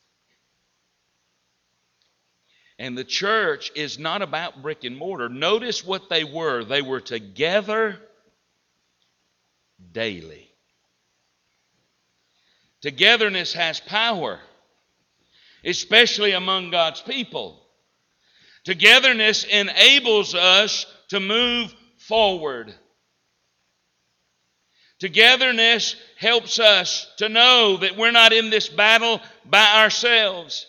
And 2.79 2.97
the 2.97 3.05
church 3.05 3.73
is 3.75 3.99
not 3.99 4.21
about 4.21 4.61
brick 4.61 4.85
and 4.85 4.99
mortar. 4.99 5.31
Notice 5.31 5.83
what 5.83 6.11
they 6.11 6.25
were 6.25 6.63
they 6.63 6.83
were 6.83 7.01
together 7.01 7.99
daily. 9.93 10.52
Togetherness 12.83 13.53
has 13.55 13.79
power, 13.79 14.41
especially 15.65 16.33
among 16.33 16.71
God's 16.71 17.01
people. 17.01 17.61
Togetherness 18.65 19.45
enables 19.45 20.35
us 20.35 20.87
to 21.09 21.21
move 21.21 21.73
forward. 21.97 22.75
Togetherness 24.99 25.97
helps 26.17 26.59
us 26.59 27.09
to 27.19 27.29
know 27.29 27.77
that 27.79 27.97
we're 27.97 28.13
not 28.13 28.33
in 28.33 28.51
this 28.51 28.69
battle 28.69 29.21
by 29.45 29.83
ourselves. 29.83 30.67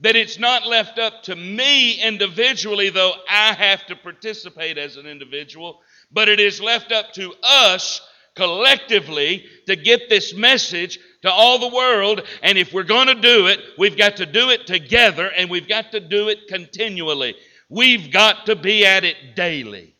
That 0.00 0.14
it's 0.14 0.38
not 0.38 0.66
left 0.66 0.98
up 0.98 1.22
to 1.24 1.34
me 1.34 2.00
individually, 2.00 2.90
though 2.90 3.14
I 3.28 3.54
have 3.54 3.86
to 3.86 3.96
participate 3.96 4.78
as 4.78 4.96
an 4.96 5.06
individual, 5.06 5.80
but 6.12 6.28
it 6.28 6.38
is 6.38 6.60
left 6.60 6.92
up 6.92 7.12
to 7.14 7.34
us 7.42 8.00
collectively 8.36 9.44
to 9.66 9.74
get 9.74 10.08
this 10.08 10.34
message 10.34 11.00
to 11.22 11.30
all 11.30 11.58
the 11.58 11.74
world. 11.74 12.22
And 12.42 12.56
if 12.56 12.72
we're 12.72 12.84
going 12.84 13.08
to 13.08 13.14
do 13.14 13.48
it, 13.48 13.60
we've 13.78 13.96
got 13.96 14.16
to 14.18 14.26
do 14.26 14.50
it 14.50 14.66
together 14.66 15.30
and 15.36 15.50
we've 15.50 15.68
got 15.68 15.92
to 15.92 16.00
do 16.00 16.28
it 16.28 16.46
continually. 16.48 17.34
We've 17.68 18.12
got 18.12 18.46
to 18.46 18.54
be 18.54 18.86
at 18.86 19.04
it 19.04 19.34
daily. 19.34 19.94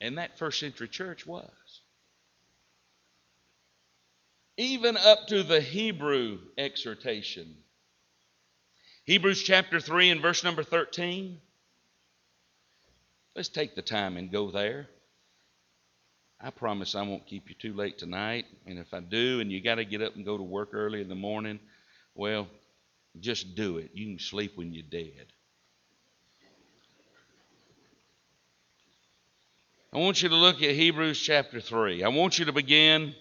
And 0.00 0.18
that 0.18 0.38
first 0.38 0.60
century 0.60 0.88
church 0.88 1.26
was. 1.26 1.50
Even 4.56 4.96
up 4.96 5.26
to 5.28 5.42
the 5.42 5.60
Hebrew 5.60 6.38
exhortation. 6.56 7.56
Hebrews 9.04 9.42
chapter 9.42 9.80
3 9.80 10.10
and 10.10 10.22
verse 10.22 10.44
number 10.44 10.62
13. 10.62 11.40
Let's 13.34 13.48
take 13.48 13.74
the 13.74 13.82
time 13.82 14.16
and 14.16 14.30
go 14.30 14.50
there. 14.50 14.88
I 16.44 16.50
promise 16.50 16.94
I 16.94 17.00
won't 17.00 17.24
keep 17.24 17.48
you 17.48 17.54
too 17.54 17.72
late 17.72 17.96
tonight. 17.96 18.44
And 18.66 18.78
if 18.78 18.92
I 18.92 19.00
do, 19.00 19.40
and 19.40 19.50
you 19.50 19.62
got 19.62 19.76
to 19.76 19.84
get 19.86 20.02
up 20.02 20.14
and 20.14 20.26
go 20.26 20.36
to 20.36 20.42
work 20.42 20.74
early 20.74 21.00
in 21.00 21.08
the 21.08 21.14
morning, 21.14 21.58
well, 22.14 22.48
just 23.18 23.54
do 23.54 23.78
it. 23.78 23.92
You 23.94 24.04
can 24.04 24.18
sleep 24.18 24.52
when 24.54 24.74
you're 24.74 24.82
dead. 24.82 25.24
I 29.90 29.96
want 29.96 30.22
you 30.22 30.28
to 30.28 30.34
look 30.34 30.56
at 30.56 30.74
Hebrews 30.74 31.18
chapter 31.18 31.62
3. 31.62 32.04
I 32.04 32.08
want 32.08 32.38
you 32.38 32.44
to 32.44 32.52
begin 32.52 33.14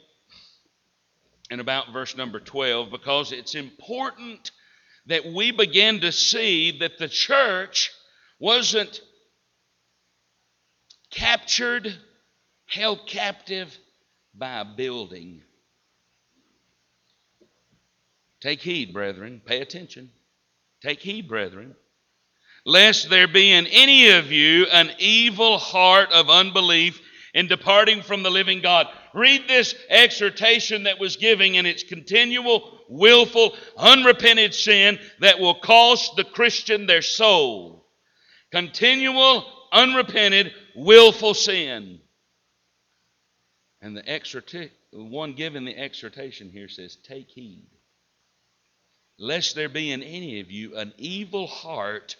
in 1.50 1.62
about 1.62 1.94
verse 1.94 2.18
number 2.18 2.42
12 2.42 2.92
because 2.92 3.32
it's 3.32 3.56
important 3.56 4.52
that 5.06 5.26
we 5.26 5.52
begin 5.52 6.02
to 6.02 6.12
see 6.12 6.80
that 6.80 6.98
the 6.98 7.08
church 7.08 7.90
wasn't 8.38 9.00
captured 11.10 11.96
held 12.74 13.06
captive 13.08 13.78
by 14.34 14.62
a 14.62 14.66
building. 14.66 15.42
Take 18.42 18.62
heed, 18.62 18.94
brethren. 18.94 19.42
Pay 19.46 19.62
attention. 19.62 20.10
Take 20.82 21.00
heed, 21.00 21.28
brethren. 21.28 21.76
Lest 22.66 23.10
there 23.10 23.28
be 23.28 23.52
in 23.52 23.68
any 23.68 24.10
of 24.10 24.32
you 24.32 24.66
an 24.66 24.90
evil 24.98 25.58
heart 25.58 26.12
of 26.12 26.30
unbelief 26.30 27.00
in 27.34 27.48
departing 27.48 28.02
from 28.02 28.24
the 28.24 28.32
living 28.32 28.62
God. 28.62 28.88
Read 29.14 29.48
this 29.48 29.76
exhortation 29.90 30.84
that 30.84 31.00
was 31.00 31.18
given 31.18 31.56
in 31.56 31.66
its 31.66 31.84
continual, 31.84 32.80
willful, 32.90 33.56
unrepented 33.78 34.54
sin 34.54 35.00
that 35.20 35.40
will 35.40 35.56
cost 35.56 36.16
the 36.16 36.24
Christian 36.24 36.88
their 36.88 37.02
soul. 37.02 37.86
Continual, 38.52 39.46
unrepented, 39.72 40.54
willful 40.76 41.34
sin. 41.34 42.00
And 43.84 43.98
the 43.98 44.70
one 44.94 45.34
given 45.34 45.66
the 45.66 45.78
exhortation 45.78 46.50
here 46.50 46.70
says, 46.70 46.96
Take 46.96 47.30
heed, 47.30 47.68
lest 49.20 49.56
there 49.56 49.68
be 49.68 49.92
in 49.92 50.02
any 50.02 50.40
of 50.40 50.50
you 50.50 50.78
an 50.78 50.94
evil 50.98 51.48
heart 51.48 52.16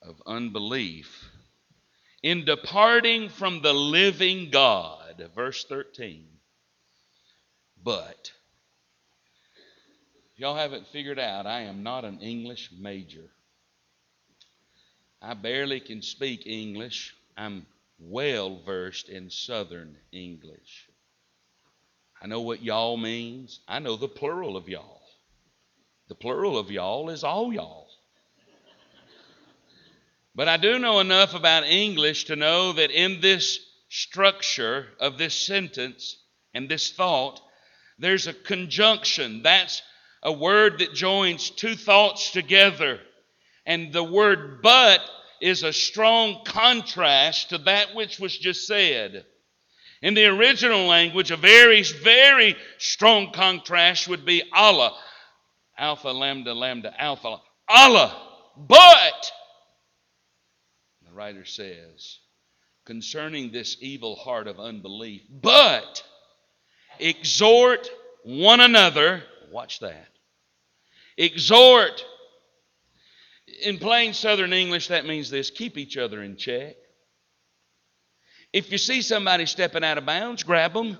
of 0.00 0.22
unbelief 0.24 1.28
in 2.22 2.44
departing 2.44 3.28
from 3.28 3.60
the 3.60 3.72
living 3.72 4.50
God. 4.50 5.28
Verse 5.34 5.64
13. 5.64 6.24
But, 7.82 8.30
y'all 10.36 10.54
haven't 10.54 10.86
figured 10.86 11.18
out, 11.18 11.44
I 11.44 11.62
am 11.62 11.82
not 11.82 12.04
an 12.04 12.20
English 12.20 12.70
major. 12.78 13.28
I 15.20 15.34
barely 15.34 15.80
can 15.80 16.02
speak 16.02 16.46
English. 16.46 17.16
I'm 17.36 17.66
well 17.98 18.60
versed 18.64 19.08
in 19.08 19.30
Southern 19.30 19.96
English. 20.12 20.88
I 22.22 22.26
know 22.26 22.40
what 22.40 22.62
y'all 22.62 22.96
means. 22.96 23.60
I 23.68 23.78
know 23.78 23.96
the 23.96 24.08
plural 24.08 24.56
of 24.56 24.68
y'all. 24.68 25.02
The 26.08 26.14
plural 26.14 26.58
of 26.58 26.70
y'all 26.70 27.10
is 27.10 27.22
all 27.22 27.52
y'all. 27.52 27.88
But 30.34 30.48
I 30.48 30.56
do 30.56 30.78
know 30.78 31.00
enough 31.00 31.34
about 31.34 31.64
English 31.64 32.26
to 32.26 32.36
know 32.36 32.72
that 32.72 32.92
in 32.92 33.20
this 33.20 33.58
structure 33.88 34.86
of 35.00 35.18
this 35.18 35.34
sentence 35.34 36.16
and 36.54 36.68
this 36.68 36.92
thought, 36.92 37.40
there's 37.98 38.28
a 38.28 38.32
conjunction. 38.32 39.42
That's 39.42 39.82
a 40.22 40.32
word 40.32 40.78
that 40.78 40.94
joins 40.94 41.50
two 41.50 41.74
thoughts 41.74 42.30
together. 42.30 43.00
And 43.66 43.92
the 43.92 44.04
word 44.04 44.62
but 44.62 45.00
is 45.40 45.62
a 45.62 45.72
strong 45.72 46.42
contrast 46.44 47.50
to 47.50 47.58
that 47.58 47.94
which 47.94 48.18
was 48.18 48.36
just 48.36 48.66
said. 48.66 49.24
In 50.00 50.14
the 50.14 50.26
original 50.26 50.86
language, 50.86 51.30
a 51.30 51.36
very, 51.36 51.82
very 51.82 52.56
strong 52.78 53.32
contrast 53.32 54.08
would 54.08 54.24
be 54.24 54.42
alla. 54.54 54.96
Alpha, 55.76 56.08
lambda, 56.08 56.54
lambda, 56.54 56.92
alpha. 57.00 57.38
alla. 57.68 58.24
But, 58.56 59.32
the 61.06 61.12
writer 61.12 61.44
says, 61.44 62.18
concerning 62.84 63.52
this 63.52 63.76
evil 63.80 64.16
heart 64.16 64.48
of 64.48 64.58
unbelief, 64.58 65.22
but 65.30 66.02
exhort 66.98 67.88
one 68.24 68.60
another. 68.60 69.22
Watch 69.50 69.80
that. 69.80 70.08
Exhort 71.16 72.04
in 73.62 73.78
plain 73.78 74.14
Southern 74.14 74.52
English, 74.52 74.88
that 74.88 75.06
means 75.06 75.30
this 75.30 75.50
keep 75.50 75.76
each 75.76 75.96
other 75.96 76.22
in 76.22 76.36
check. 76.36 76.76
If 78.52 78.72
you 78.72 78.78
see 78.78 79.02
somebody 79.02 79.46
stepping 79.46 79.84
out 79.84 79.98
of 79.98 80.06
bounds, 80.06 80.42
grab 80.42 80.72
them. 80.72 80.98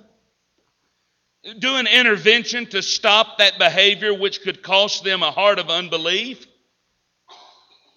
Do 1.59 1.77
an 1.77 1.87
intervention 1.87 2.67
to 2.67 2.83
stop 2.83 3.39
that 3.39 3.59
behavior 3.59 4.13
which 4.13 4.43
could 4.43 4.63
cost 4.63 5.05
them 5.05 5.23
a 5.23 5.31
heart 5.31 5.59
of 5.59 5.71
unbelief. 5.71 6.47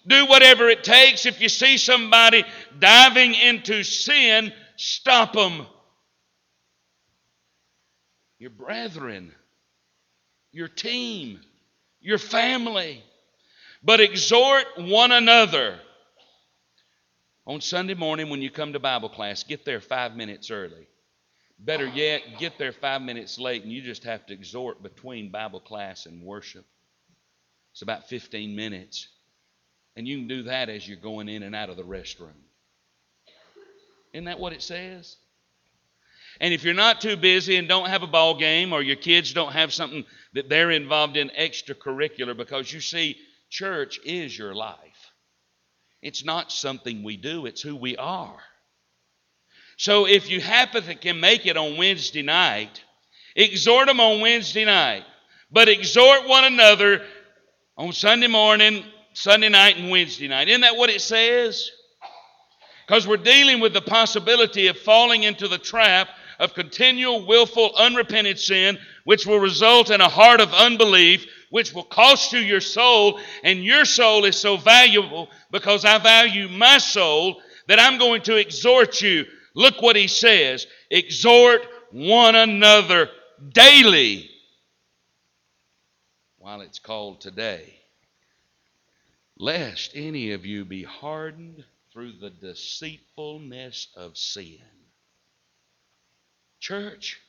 Do 0.06 0.26
whatever 0.26 0.68
it 0.68 0.84
takes. 0.84 1.26
If 1.26 1.40
you 1.40 1.48
see 1.48 1.76
somebody 1.76 2.44
diving 2.78 3.34
into 3.34 3.82
sin, 3.82 4.52
stop 4.76 5.34
them. 5.34 5.66
Your 8.38 8.50
brethren, 8.50 9.32
your 10.50 10.68
team, 10.68 11.40
your 12.00 12.18
family 12.18 13.04
but 13.82 14.00
exhort 14.00 14.64
one 14.78 15.12
another. 15.12 15.78
On 17.46 17.60
Sunday 17.60 17.94
morning, 17.94 18.30
when 18.30 18.40
you 18.40 18.50
come 18.50 18.72
to 18.72 18.78
Bible 18.78 19.08
class, 19.08 19.42
get 19.42 19.64
there 19.64 19.80
five 19.80 20.14
minutes 20.14 20.50
early. 20.50 20.86
Better 21.58 21.86
yet, 21.86 22.22
get 22.38 22.58
there 22.58 22.72
five 22.72 23.02
minutes 23.02 23.38
late, 23.38 23.62
and 23.62 23.72
you 23.72 23.82
just 23.82 24.04
have 24.04 24.24
to 24.26 24.34
exhort 24.34 24.82
between 24.82 25.30
Bible 25.30 25.60
class 25.60 26.06
and 26.06 26.22
worship. 26.22 26.64
It's 27.72 27.82
about 27.82 28.08
15 28.08 28.54
minutes. 28.54 29.08
And 29.96 30.06
you 30.06 30.18
can 30.18 30.28
do 30.28 30.42
that 30.44 30.68
as 30.68 30.86
you're 30.86 30.96
going 30.96 31.28
in 31.28 31.42
and 31.42 31.54
out 31.54 31.68
of 31.68 31.76
the 31.76 31.82
restroom. 31.82 32.30
Isn't 34.12 34.24
that 34.26 34.38
what 34.38 34.52
it 34.52 34.62
says? 34.62 35.16
And 36.40 36.54
if 36.54 36.64
you're 36.64 36.74
not 36.74 37.00
too 37.00 37.16
busy 37.16 37.56
and 37.56 37.68
don't 37.68 37.88
have 37.88 38.02
a 38.02 38.06
ball 38.06 38.38
game 38.38 38.72
or 38.72 38.82
your 38.82 38.96
kids 38.96 39.32
don't 39.32 39.52
have 39.52 39.72
something 39.72 40.04
that 40.32 40.48
they're 40.48 40.70
involved 40.70 41.16
in 41.16 41.30
extracurricular, 41.38 42.36
because 42.36 42.72
you 42.72 42.80
see, 42.80 43.18
Church 43.52 44.00
is 44.06 44.36
your 44.36 44.54
life. 44.54 44.78
It's 46.00 46.24
not 46.24 46.50
something 46.50 47.02
we 47.02 47.18
do, 47.18 47.44
it's 47.44 47.60
who 47.60 47.76
we 47.76 47.98
are. 47.98 48.38
So 49.76 50.06
if 50.06 50.30
you 50.30 50.40
happen 50.40 50.84
to 50.84 50.94
can 50.94 51.20
make 51.20 51.44
it 51.44 51.58
on 51.58 51.76
Wednesday 51.76 52.22
night, 52.22 52.82
exhort 53.36 53.88
them 53.88 54.00
on 54.00 54.22
Wednesday 54.22 54.64
night. 54.64 55.04
But 55.50 55.68
exhort 55.68 56.26
one 56.26 56.44
another 56.44 57.02
on 57.76 57.92
Sunday 57.92 58.26
morning, 58.26 58.84
Sunday 59.12 59.50
night, 59.50 59.76
and 59.76 59.90
Wednesday 59.90 60.28
night. 60.28 60.48
Isn't 60.48 60.62
that 60.62 60.78
what 60.78 60.88
it 60.88 61.02
says? 61.02 61.70
Because 62.86 63.06
we're 63.06 63.18
dealing 63.18 63.60
with 63.60 63.74
the 63.74 63.82
possibility 63.82 64.68
of 64.68 64.78
falling 64.78 65.24
into 65.24 65.46
the 65.46 65.58
trap 65.58 66.08
of 66.38 66.54
continual, 66.54 67.26
willful, 67.26 67.72
unrepentant 67.76 68.38
sin, 68.38 68.78
which 69.04 69.26
will 69.26 69.40
result 69.40 69.90
in 69.90 70.00
a 70.00 70.08
heart 70.08 70.40
of 70.40 70.54
unbelief, 70.54 71.26
which 71.52 71.74
will 71.74 71.84
cost 71.84 72.32
you 72.32 72.38
your 72.38 72.62
soul, 72.62 73.20
and 73.44 73.62
your 73.62 73.84
soul 73.84 74.24
is 74.24 74.38
so 74.38 74.56
valuable 74.56 75.28
because 75.50 75.84
I 75.84 75.98
value 75.98 76.48
my 76.48 76.78
soul 76.78 77.42
that 77.68 77.78
I'm 77.78 77.98
going 77.98 78.22
to 78.22 78.36
exhort 78.36 79.02
you. 79.02 79.26
Look 79.54 79.82
what 79.82 79.94
he 79.94 80.08
says 80.08 80.66
exhort 80.90 81.60
one 81.90 82.36
another 82.36 83.10
daily 83.52 84.30
while 86.38 86.62
it's 86.62 86.78
called 86.78 87.20
today, 87.20 87.74
lest 89.36 89.92
any 89.94 90.32
of 90.32 90.46
you 90.46 90.64
be 90.64 90.84
hardened 90.84 91.62
through 91.92 92.12
the 92.12 92.30
deceitfulness 92.30 93.88
of 93.94 94.16
sin. 94.16 94.56
Church, 96.60 97.20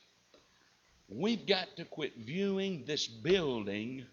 we've 1.10 1.46
got 1.46 1.76
to 1.76 1.84
quit 1.84 2.14
viewing 2.16 2.84
this 2.86 3.06
building 3.06 4.06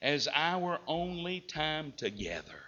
as 0.00 0.28
our 0.32 0.78
only 0.86 1.40
time 1.40 1.92
together. 1.96 2.62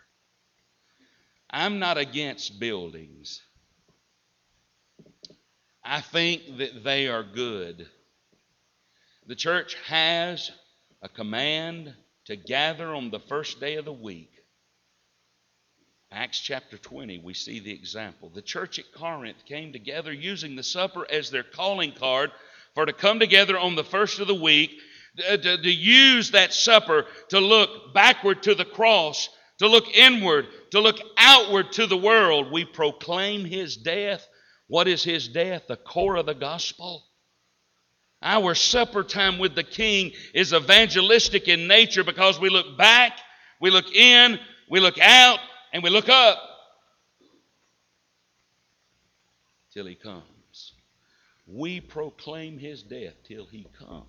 I'm 1.51 1.79
not 1.79 1.99
against 1.99 2.61
buildings. 2.61 3.43
I 5.85 6.01
think 6.01 6.59
that 6.59 6.85
they 6.85 7.09
are 7.09 7.23
good. 7.23 7.89
The 9.27 9.35
church 9.35 9.77
has 9.87 10.51
a 11.03 11.09
command 11.09 11.95
to 12.27 12.37
gather 12.37 12.95
on 12.95 13.11
the 13.11 13.21
first 13.21 13.61
day 13.61 13.77
of 13.77 13.85
the 13.85 13.93
week. 13.93 14.31
Acts 16.13 16.41
chapter 16.41 16.77
20, 16.77 17.19
we 17.19 17.35
see 17.35 17.61
the 17.61 17.73
example. 17.73 18.29
The 18.29 18.43
church 18.43 18.79
at 18.79 18.93
Corinth 18.93 19.45
came 19.47 19.73
together 19.73 20.13
using 20.13 20.57
the 20.57 20.63
supper 20.63 21.07
as 21.11 21.31
their 21.31 21.45
calling 21.45 21.93
card 21.93 22.33
for 22.75 22.85
to 22.85 22.93
come 22.93 23.21
together 23.21 23.59
on 23.59 23.77
the 23.77 23.85
first 23.85 24.19
of 24.19 24.27
the 24.27 24.35
week, 24.35 24.73
to, 25.19 25.39
to, 25.39 25.63
to 25.63 25.71
use 25.71 26.31
that 26.33 26.53
supper 26.53 27.07
to 27.29 27.41
look 27.41 27.95
backward 27.95 28.43
to 28.45 28.55
the 28.55 28.65
cross, 28.65 29.29
to 29.59 29.69
look 29.69 29.89
inward, 29.89 30.47
to 30.71 30.81
look 30.81 31.01
outward 31.17 31.73
to 31.73 31.87
the 31.87 31.97
world. 31.97 32.53
We 32.53 32.65
proclaim 32.65 33.45
his 33.45 33.77
death. 33.77 34.27
What 34.69 34.89
is 34.89 35.03
his 35.03 35.29
death? 35.29 35.65
The 35.69 35.77
core 35.77 36.17
of 36.17 36.27
the 36.27 36.35
gospel. 36.35 37.05
Our 38.23 38.55
supper 38.55 39.03
time 39.03 39.39
with 39.39 39.55
the 39.55 39.65
King 39.65 40.13
is 40.35 40.53
evangelistic 40.53 41.49
in 41.49 41.67
nature 41.67 42.05
because 42.05 42.39
we 42.39 42.51
look 42.51 42.77
back, 42.77 43.19
we 43.61 43.71
look 43.71 43.91
in, 43.95 44.39
we 44.69 44.79
look 44.79 44.99
out, 45.01 45.39
and 45.73 45.83
we 45.83 45.91
look 45.91 46.09
up 46.09 46.39
till 49.73 49.87
he 49.87 49.95
comes. 49.95 50.25
We 51.47 51.81
proclaim 51.81 52.59
his 52.59 52.83
death 52.83 53.15
till 53.25 53.47
he 53.47 53.67
comes. 53.79 54.07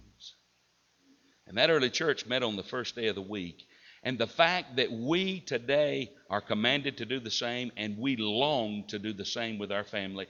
And 1.51 1.57
that 1.57 1.69
early 1.69 1.89
church 1.89 2.25
met 2.25 2.43
on 2.43 2.55
the 2.55 2.63
first 2.63 2.95
day 2.95 3.07
of 3.07 3.15
the 3.15 3.21
week. 3.21 3.67
And 4.03 4.17
the 4.17 4.25
fact 4.25 4.77
that 4.77 4.89
we 4.89 5.41
today 5.41 6.09
are 6.29 6.39
commanded 6.39 6.95
to 6.99 7.05
do 7.05 7.19
the 7.19 7.29
same 7.29 7.73
and 7.75 7.97
we 7.97 8.15
long 8.15 8.85
to 8.87 8.97
do 8.97 9.11
the 9.11 9.25
same 9.25 9.59
with 9.59 9.69
our 9.69 9.83
family 9.83 10.27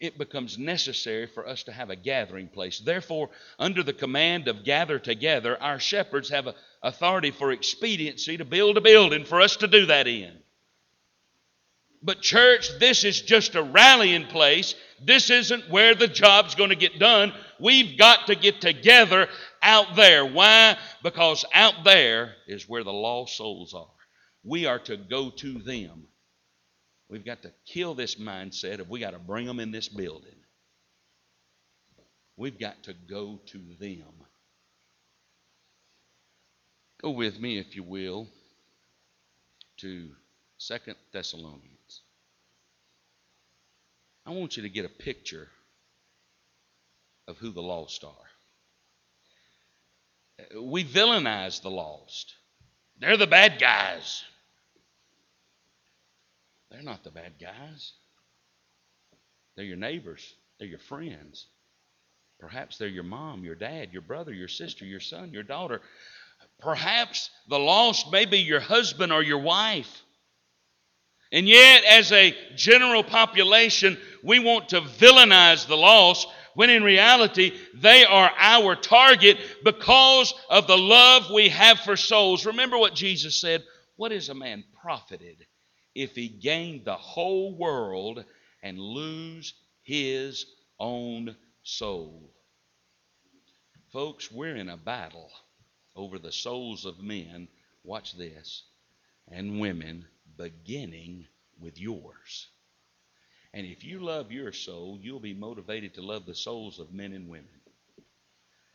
it 0.00 0.16
becomes 0.16 0.58
necessary 0.58 1.26
for 1.26 1.46
us 1.46 1.62
to 1.64 1.72
have 1.72 1.90
a 1.90 1.94
gathering 1.94 2.48
place. 2.48 2.80
Therefore, 2.80 3.28
under 3.58 3.82
the 3.82 3.92
command 3.92 4.48
of 4.48 4.64
gather 4.64 4.98
together, 4.98 5.62
our 5.62 5.78
shepherds 5.78 6.30
have 6.30 6.48
authority 6.82 7.30
for 7.30 7.52
expediency 7.52 8.38
to 8.38 8.44
build 8.44 8.78
a 8.78 8.80
building 8.80 9.24
for 9.24 9.40
us 9.42 9.56
to 9.58 9.68
do 9.68 9.86
that 9.86 10.08
in. 10.08 10.32
But, 12.02 12.20
church, 12.20 12.78
this 12.80 13.04
is 13.04 13.20
just 13.20 13.54
a 13.54 13.62
rallying 13.62 14.26
place. 14.26 14.74
This 15.04 15.30
isn't 15.30 15.70
where 15.70 15.94
the 15.94 16.08
job's 16.08 16.54
going 16.54 16.70
to 16.70 16.76
get 16.76 16.98
done. 16.98 17.32
We've 17.60 17.96
got 17.96 18.26
to 18.26 18.34
get 18.34 18.60
together 18.60 19.28
out 19.62 19.94
there. 19.94 20.26
Why? 20.26 20.76
Because 21.02 21.44
out 21.54 21.84
there 21.84 22.34
is 22.48 22.68
where 22.68 22.82
the 22.82 22.92
lost 22.92 23.36
souls 23.36 23.72
are. 23.72 23.86
We 24.44 24.66
are 24.66 24.80
to 24.80 24.96
go 24.96 25.30
to 25.30 25.58
them. 25.58 26.08
We've 27.08 27.24
got 27.24 27.42
to 27.42 27.52
kill 27.66 27.94
this 27.94 28.16
mindset 28.16 28.80
of 28.80 28.88
we 28.88 28.98
got 28.98 29.12
to 29.12 29.18
bring 29.18 29.46
them 29.46 29.60
in 29.60 29.70
this 29.70 29.88
building. 29.88 30.34
We've 32.36 32.58
got 32.58 32.82
to 32.84 32.94
go 32.94 33.38
to 33.46 33.58
them. 33.78 34.12
Go 37.00 37.10
with 37.10 37.38
me, 37.38 37.58
if 37.58 37.76
you 37.76 37.82
will, 37.82 38.28
to 39.78 40.08
Second 40.58 40.96
Thessalonians. 41.12 41.81
I 44.24 44.30
want 44.30 44.56
you 44.56 44.62
to 44.62 44.68
get 44.68 44.84
a 44.84 44.88
picture 44.88 45.48
of 47.28 47.38
who 47.38 47.50
the 47.50 47.62
lost 47.62 48.04
are. 48.04 48.10
We 50.60 50.84
villainize 50.84 51.62
the 51.62 51.70
lost. 51.70 52.34
They're 52.98 53.16
the 53.16 53.26
bad 53.26 53.60
guys. 53.60 54.24
They're 56.70 56.82
not 56.82 57.04
the 57.04 57.10
bad 57.10 57.32
guys. 57.40 57.92
They're 59.56 59.64
your 59.64 59.76
neighbors, 59.76 60.34
they're 60.58 60.68
your 60.68 60.78
friends. 60.78 61.46
Perhaps 62.38 62.78
they're 62.78 62.88
your 62.88 63.04
mom, 63.04 63.44
your 63.44 63.54
dad, 63.54 63.90
your 63.92 64.02
brother, 64.02 64.32
your 64.32 64.48
sister, 64.48 64.84
your 64.84 64.98
son, 64.98 65.32
your 65.32 65.44
daughter. 65.44 65.80
Perhaps 66.58 67.30
the 67.48 67.58
lost 67.58 68.10
may 68.10 68.24
be 68.24 68.38
your 68.38 68.58
husband 68.58 69.12
or 69.12 69.22
your 69.22 69.38
wife. 69.38 70.01
And 71.32 71.48
yet, 71.48 71.84
as 71.84 72.12
a 72.12 72.36
general 72.54 73.02
population, 73.02 73.98
we 74.22 74.38
want 74.38 74.68
to 74.68 74.82
villainize 74.82 75.66
the 75.66 75.76
lost 75.76 76.28
when 76.54 76.68
in 76.68 76.82
reality 76.82 77.52
they 77.74 78.04
are 78.04 78.30
our 78.36 78.76
target 78.76 79.38
because 79.64 80.34
of 80.50 80.66
the 80.66 80.76
love 80.76 81.30
we 81.30 81.48
have 81.48 81.80
for 81.80 81.96
souls. 81.96 82.44
Remember 82.44 82.76
what 82.76 82.94
Jesus 82.94 83.36
said 83.36 83.64
What 83.96 84.12
is 84.12 84.28
a 84.28 84.34
man 84.34 84.64
profited 84.82 85.46
if 85.94 86.14
he 86.14 86.28
gained 86.28 86.84
the 86.84 86.96
whole 86.96 87.56
world 87.56 88.24
and 88.62 88.78
lose 88.78 89.54
his 89.82 90.46
own 90.78 91.34
soul. 91.62 92.30
Folks, 93.92 94.30
we're 94.30 94.56
in 94.56 94.68
a 94.68 94.76
battle 94.76 95.30
over 95.94 96.18
the 96.18 96.32
souls 96.32 96.86
of 96.86 97.02
men, 97.02 97.48
watch 97.84 98.16
this, 98.16 98.64
and 99.30 99.60
women, 99.60 100.06
beginning 100.36 101.26
with 101.60 101.78
yours. 101.78 102.48
And 103.54 103.66
if 103.66 103.84
you 103.84 104.00
love 104.00 104.32
your 104.32 104.52
soul, 104.52 104.98
you'll 105.00 105.20
be 105.20 105.34
motivated 105.34 105.94
to 105.94 106.02
love 106.02 106.26
the 106.26 106.34
souls 106.34 106.78
of 106.78 106.92
men 106.92 107.12
and 107.12 107.28
women. 107.28 107.60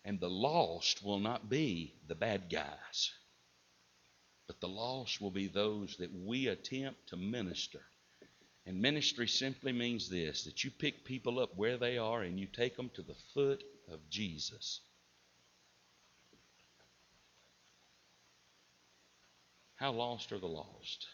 And 0.06 0.20
the 0.20 0.30
lost 0.30 1.04
will 1.04 1.20
not 1.20 1.50
be 1.50 1.96
the 2.08 2.16
bad 2.16 2.50
guys. 2.50 3.12
But 4.46 4.62
the 4.62 4.68
lost 4.68 5.20
will 5.20 5.32
be 5.32 5.48
those 5.48 5.98
that 5.98 6.14
we 6.14 6.48
attempt 6.48 7.10
to 7.10 7.18
minister. 7.18 7.82
And 8.66 8.82
ministry 8.82 9.28
simply 9.28 9.72
means 9.72 10.10
this 10.10 10.44
that 10.44 10.64
you 10.64 10.72
pick 10.72 11.06
people 11.06 11.40
up 11.40 11.56
where 11.56 11.78
they 11.78 11.98
are 11.98 12.22
and 12.22 12.40
you 12.40 12.48
take 12.48 12.76
them 12.78 12.90
to 12.96 13.02
the 13.02 13.16
foot 13.34 13.64
of 13.92 14.10
Jesus. 14.10 14.82
How 19.76 19.92
lost 19.92 20.32
are 20.32 20.40
the 20.40 20.48
lost? 20.48 21.08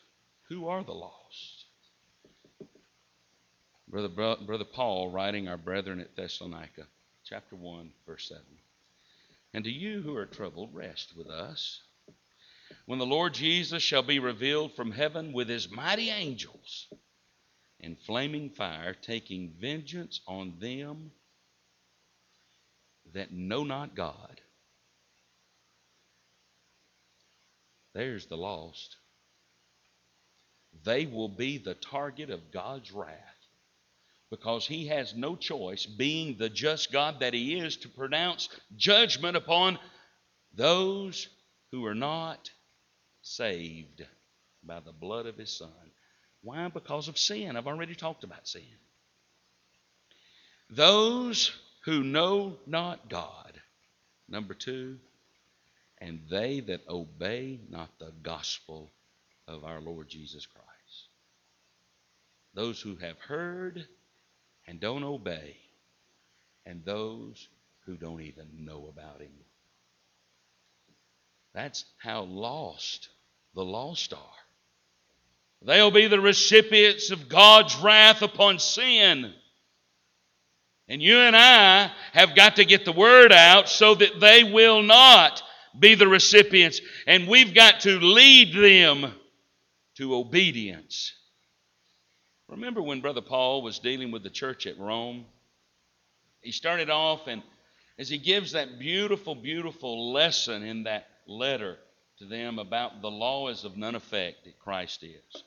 Who 0.50 0.68
are 0.68 0.84
the 0.84 0.94
lost? 0.94 1.66
Brother, 3.88 4.10
Brother 4.10 4.66
Paul, 4.66 5.10
writing 5.10 5.48
our 5.48 5.58
brethren 5.58 6.00
at 6.00 6.16
Thessalonica, 6.16 6.88
chapter 7.24 7.56
1, 7.56 7.92
verse 8.08 8.28
7. 8.28 8.42
And 9.54 9.64
to 9.66 9.72
you 9.72 10.02
who 10.02 10.16
are 10.16 10.26
troubled, 10.26 10.74
rest 10.74 11.14
with 11.16 11.28
us 11.28 11.82
when 12.86 13.00
the 13.00 13.06
Lord 13.06 13.34
Jesus 13.34 13.84
shall 13.84 14.02
be 14.02 14.20
revealed 14.20 14.76
from 14.76 14.92
heaven 14.92 15.32
with 15.32 15.48
his 15.48 15.72
mighty 15.72 16.10
angels 16.10 16.88
in 17.80 17.96
flaming 17.96 18.50
fire, 18.50 18.94
taking 18.94 19.54
vengeance 19.60 20.22
on 20.28 20.56
them 20.60 21.12
that 23.14 23.32
know 23.32 23.64
not 23.64 23.96
God. 23.96 24.42
There's 27.94 28.26
the 28.26 28.38
lost. 28.38 28.98
They 30.84 31.06
will 31.06 31.30
be 31.30 31.58
the 31.58 31.76
target 31.76 32.30
of 32.30 32.52
God's 32.52 32.92
wrath 32.92 33.34
because 34.30 34.66
he 34.66 34.88
has 34.88 35.14
no 35.14 35.36
choice, 35.36 35.86
being 35.86 36.38
the 36.38 36.50
just 36.50 36.92
God 36.92 37.20
that 37.20 37.36
he 37.36 37.60
is, 37.60 37.78
to 37.78 37.90
pronounce 37.90 38.50
judgment 38.76 39.38
upon 39.38 39.78
those 40.56 41.28
who 41.72 41.86
are 41.86 41.94
not 41.94 42.50
saved 43.22 44.04
by 44.64 44.80
the 44.80 44.92
blood 44.92 45.28
of 45.28 45.38
his 45.38 45.56
son. 45.56 45.70
Why? 46.42 46.68
Because 46.68 47.08
of 47.08 47.18
sin. 47.18 47.56
I've 47.56 47.68
already 47.68 47.96
talked 47.96 48.24
about 48.24 48.48
sin. 48.48 48.64
Those 50.70 51.52
who 51.86 52.04
know 52.04 52.58
not 52.66 53.10
God. 53.10 53.62
Number 54.28 54.56
two, 54.56 54.98
and 56.02 56.22
they 56.30 56.60
that 56.62 56.88
obey 56.90 57.60
not 57.70 57.90
the 58.00 58.12
gospel 58.24 58.92
of 59.48 59.64
our 59.64 59.82
Lord 59.82 60.10
Jesus 60.10 60.46
Christ. 60.46 60.68
Those 62.54 62.82
who 62.82 62.96
have 62.98 63.18
heard 63.20 63.86
and 64.68 64.80
don't 64.80 65.04
obey, 65.04 65.58
and 66.66 66.86
those 66.86 67.50
who 67.86 67.98
don't 67.98 68.22
even 68.22 68.48
know 68.66 68.88
about 68.90 69.22
Him. 69.22 69.34
That's 71.54 71.86
how 71.98 72.24
lost 72.24 73.10
the 73.54 73.66
lost 73.66 74.14
are. 74.14 74.20
They'll 75.62 75.92
be 75.92 76.08
the 76.08 76.20
recipients 76.20 77.12
of 77.12 77.30
God's 77.30 77.76
wrath 77.78 78.22
upon 78.22 78.60
sin. 78.60 79.34
And 80.88 81.02
you 81.02 81.18
and 81.18 81.36
I 81.36 81.92
have 82.12 82.36
got 82.36 82.58
to 82.58 82.66
get 82.66 82.84
the 82.84 82.92
word 82.92 83.32
out 83.32 83.70
so 83.70 83.96
that 83.96 84.20
they 84.20 84.44
will 84.44 84.82
not 84.82 85.42
be 85.78 85.96
the 85.96 86.08
recipients. 86.08 86.82
And 87.08 87.28
we've 87.28 87.54
got 87.54 87.82
to 87.82 88.00
lead 88.00 88.54
them 88.54 89.14
to 89.96 90.16
obedience. 90.16 91.14
Remember 92.50 92.82
when 92.82 93.02
Brother 93.02 93.22
Paul 93.22 93.62
was 93.62 93.80
dealing 93.80 94.12
with 94.12 94.24
the 94.24 94.30
church 94.30 94.68
at 94.68 94.80
Rome? 94.80 95.26
He 96.42 96.52
started 96.52 96.90
off, 96.90 97.28
and 97.28 97.42
as 97.98 98.10
he 98.10 98.18
gives 98.18 98.52
that 98.52 98.80
beautiful, 98.80 99.36
beautiful 99.36 100.12
lesson 100.12 100.64
in 100.64 100.84
that 100.84 101.08
letter 101.28 101.78
to 102.20 102.26
them 102.26 102.60
about 102.60 103.02
the 103.02 103.10
law 103.10 103.48
is 103.50 103.64
of 103.64 103.78
none 103.78 103.96
effect 103.96 104.46
that 104.46 104.60
Christ 104.60 105.04
is, 105.04 105.44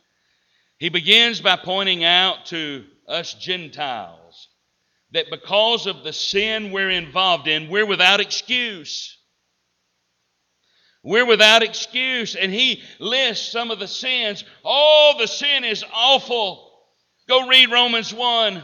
he 0.79 0.89
begins 0.89 1.41
by 1.41 1.57
pointing 1.57 2.05
out 2.05 2.47
to 2.47 2.85
us 3.07 3.35
Gentiles 3.35 4.49
that 5.13 5.31
because 5.31 5.87
of 5.87 6.03
the 6.03 6.13
sin 6.13 6.73
we're 6.73 6.91
involved 6.91 7.49
in, 7.49 7.69
we're 7.69 7.87
without 7.87 8.21
excuse. 8.21 9.16
We're 11.07 11.25
without 11.25 11.63
excuse. 11.63 12.35
And 12.35 12.53
he 12.53 12.83
lists 12.99 13.53
some 13.53 13.71
of 13.71 13.79
the 13.79 13.87
sins. 13.87 14.43
Oh, 14.65 15.15
the 15.19 15.29
sin 15.29 15.63
is 15.63 15.85
awful. 15.95 16.69
Go 17.29 17.47
read 17.47 17.71
Romans 17.71 18.13
1. 18.13 18.63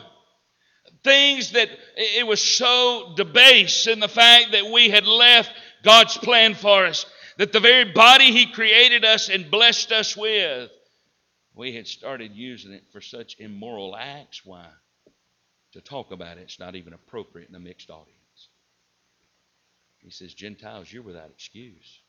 Things 1.04 1.52
that 1.52 1.68
it 1.96 2.26
was 2.26 2.42
so 2.42 3.14
debased 3.16 3.86
in 3.86 4.00
the 4.00 4.08
fact 4.08 4.52
that 4.52 4.72
we 4.72 4.90
had 4.90 5.06
left 5.06 5.52
God's 5.84 6.16
plan 6.18 6.54
for 6.54 6.84
us, 6.84 7.06
that 7.38 7.52
the 7.52 7.60
very 7.60 7.92
body 7.92 8.32
He 8.32 8.52
created 8.52 9.04
us 9.04 9.28
and 9.28 9.50
blessed 9.50 9.92
us 9.92 10.16
with, 10.16 10.70
we 11.54 11.74
had 11.74 11.86
started 11.86 12.32
using 12.34 12.72
it 12.72 12.84
for 12.92 13.00
such 13.00 13.36
immoral 13.38 13.94
acts. 13.96 14.44
Why? 14.44 14.66
To 15.74 15.80
talk 15.80 16.10
about 16.10 16.38
it, 16.38 16.42
it's 16.42 16.58
not 16.58 16.74
even 16.74 16.92
appropriate 16.92 17.48
in 17.48 17.54
a 17.54 17.60
mixed 17.60 17.90
audience. 17.90 18.48
He 19.98 20.10
says, 20.10 20.34
Gentiles, 20.34 20.92
you're 20.92 21.02
without 21.02 21.30
excuse. 21.30 22.01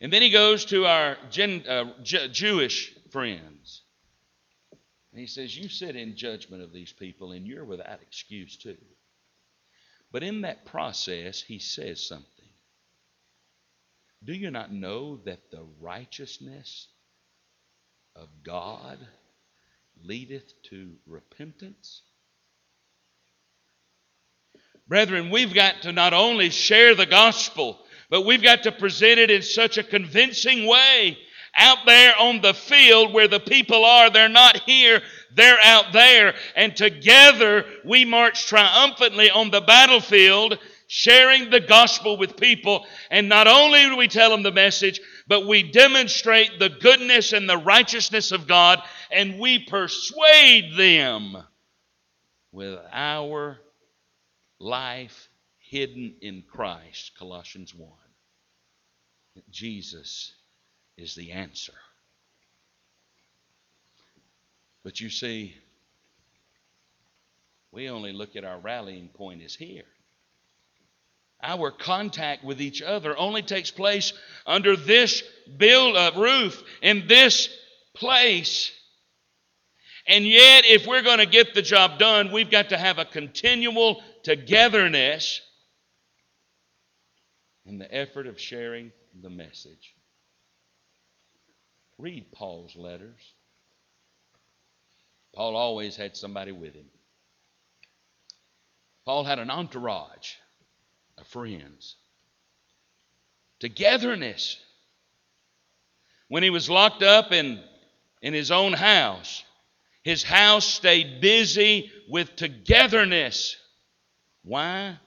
And 0.00 0.12
then 0.12 0.22
he 0.22 0.30
goes 0.30 0.64
to 0.66 0.86
our 0.86 1.16
Gen, 1.30 1.64
uh, 1.68 1.92
J- 2.02 2.28
Jewish 2.28 2.94
friends. 3.10 3.82
And 5.12 5.20
he 5.20 5.26
says, 5.26 5.56
You 5.56 5.68
sit 5.68 5.94
in 5.96 6.16
judgment 6.16 6.62
of 6.62 6.72
these 6.72 6.92
people, 6.92 7.32
and 7.32 7.46
you're 7.46 7.64
without 7.64 8.02
excuse 8.02 8.56
too. 8.56 8.76
But 10.10 10.22
in 10.22 10.42
that 10.42 10.64
process, 10.64 11.40
he 11.40 11.58
says 11.58 12.06
something. 12.06 12.28
Do 14.24 14.32
you 14.32 14.50
not 14.50 14.72
know 14.72 15.18
that 15.24 15.50
the 15.50 15.64
righteousness 15.80 16.88
of 18.16 18.28
God 18.42 18.98
leadeth 20.02 20.62
to 20.70 20.96
repentance? 21.06 22.02
Brethren, 24.86 25.30
we've 25.30 25.54
got 25.54 25.82
to 25.82 25.92
not 25.92 26.12
only 26.12 26.50
share 26.50 26.94
the 26.94 27.06
gospel, 27.06 27.83
but 28.10 28.22
we've 28.22 28.42
got 28.42 28.62
to 28.64 28.72
present 28.72 29.18
it 29.18 29.30
in 29.30 29.42
such 29.42 29.78
a 29.78 29.82
convincing 29.82 30.66
way 30.66 31.18
out 31.56 31.78
there 31.86 32.14
on 32.18 32.40
the 32.40 32.54
field 32.54 33.12
where 33.12 33.28
the 33.28 33.40
people 33.40 33.84
are. 33.84 34.10
They're 34.10 34.28
not 34.28 34.62
here, 34.62 35.02
they're 35.34 35.58
out 35.64 35.92
there. 35.92 36.34
And 36.56 36.76
together 36.76 37.64
we 37.84 38.04
march 38.04 38.46
triumphantly 38.46 39.30
on 39.30 39.50
the 39.50 39.60
battlefield, 39.60 40.58
sharing 40.86 41.50
the 41.50 41.60
gospel 41.60 42.16
with 42.16 42.36
people. 42.36 42.86
And 43.10 43.28
not 43.28 43.46
only 43.46 43.82
do 43.82 43.96
we 43.96 44.08
tell 44.08 44.30
them 44.30 44.42
the 44.42 44.52
message, 44.52 45.00
but 45.26 45.46
we 45.46 45.70
demonstrate 45.70 46.58
the 46.58 46.68
goodness 46.68 47.32
and 47.32 47.48
the 47.48 47.56
righteousness 47.56 48.32
of 48.32 48.46
God, 48.46 48.82
and 49.10 49.38
we 49.38 49.60
persuade 49.60 50.76
them 50.76 51.36
with 52.52 52.78
our 52.92 53.58
life 54.58 55.28
hidden 55.74 56.14
in 56.20 56.40
Christ, 56.48 57.10
Colossians 57.18 57.74
1. 57.74 57.90
Jesus 59.50 60.32
is 60.96 61.16
the 61.16 61.32
answer. 61.32 61.72
But 64.84 65.00
you 65.00 65.10
see, 65.10 65.56
we 67.72 67.90
only 67.90 68.12
look 68.12 68.36
at 68.36 68.44
our 68.44 68.60
rallying 68.60 69.08
point 69.08 69.42
as 69.42 69.56
here. 69.56 69.82
Our 71.42 71.72
contact 71.72 72.44
with 72.44 72.60
each 72.60 72.80
other 72.80 73.18
only 73.18 73.42
takes 73.42 73.72
place 73.72 74.12
under 74.46 74.76
this 74.76 75.24
build 75.56 75.96
up 75.96 76.14
roof 76.14 76.62
in 76.82 77.08
this 77.08 77.48
place. 77.94 78.70
And 80.06 80.24
yet, 80.24 80.66
if 80.66 80.86
we're 80.86 81.02
going 81.02 81.18
to 81.18 81.26
get 81.26 81.52
the 81.52 81.62
job 81.62 81.98
done, 81.98 82.30
we've 82.30 82.50
got 82.50 82.68
to 82.68 82.78
have 82.78 83.00
a 83.00 83.04
continual 83.04 84.04
togetherness 84.22 85.40
in 87.66 87.78
the 87.78 87.92
effort 87.94 88.26
of 88.26 88.40
sharing 88.40 88.92
the 89.22 89.30
message. 89.30 89.94
Read 91.98 92.32
Paul's 92.32 92.76
letters. 92.76 93.32
Paul 95.34 95.56
always 95.56 95.96
had 95.96 96.16
somebody 96.16 96.52
with 96.52 96.74
him. 96.74 96.86
Paul 99.04 99.24
had 99.24 99.38
an 99.38 99.50
entourage 99.50 100.34
of 101.18 101.26
friends. 101.26 101.96
Togetherness. 103.60 104.58
When 106.28 106.42
he 106.42 106.50
was 106.50 106.70
locked 106.70 107.02
up 107.02 107.32
in, 107.32 107.62
in 108.22 108.34
his 108.34 108.50
own 108.50 108.72
house, 108.72 109.44
his 110.02 110.22
house 110.22 110.66
stayed 110.66 111.20
busy 111.20 111.90
with 112.08 112.36
togetherness. 112.36 113.56
Why? 114.42 114.98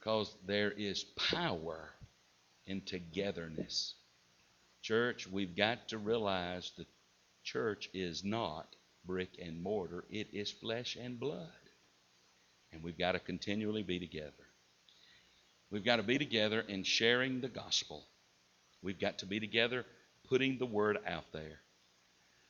Because 0.00 0.34
there 0.46 0.72
is 0.72 1.04
power 1.30 1.90
in 2.66 2.80
togetherness. 2.80 3.94
Church, 4.82 5.26
we've 5.26 5.54
got 5.54 5.88
to 5.90 5.98
realize 5.98 6.72
the 6.76 6.86
church 7.44 7.90
is 7.92 8.24
not 8.24 8.66
brick 9.04 9.30
and 9.40 9.62
mortar, 9.62 10.04
it 10.10 10.28
is 10.32 10.50
flesh 10.50 10.96
and 10.96 11.20
blood. 11.20 11.48
And 12.72 12.82
we've 12.82 12.98
got 12.98 13.12
to 13.12 13.18
continually 13.18 13.82
be 13.82 13.98
together. 13.98 14.32
We've 15.70 15.84
got 15.84 15.96
to 15.96 16.02
be 16.02 16.18
together 16.18 16.60
in 16.60 16.82
sharing 16.82 17.40
the 17.40 17.48
gospel. 17.48 18.04
We've 18.82 19.00
got 19.00 19.18
to 19.18 19.26
be 19.26 19.38
together 19.38 19.84
putting 20.28 20.58
the 20.58 20.66
word 20.66 20.98
out 21.06 21.32
there. 21.32 21.60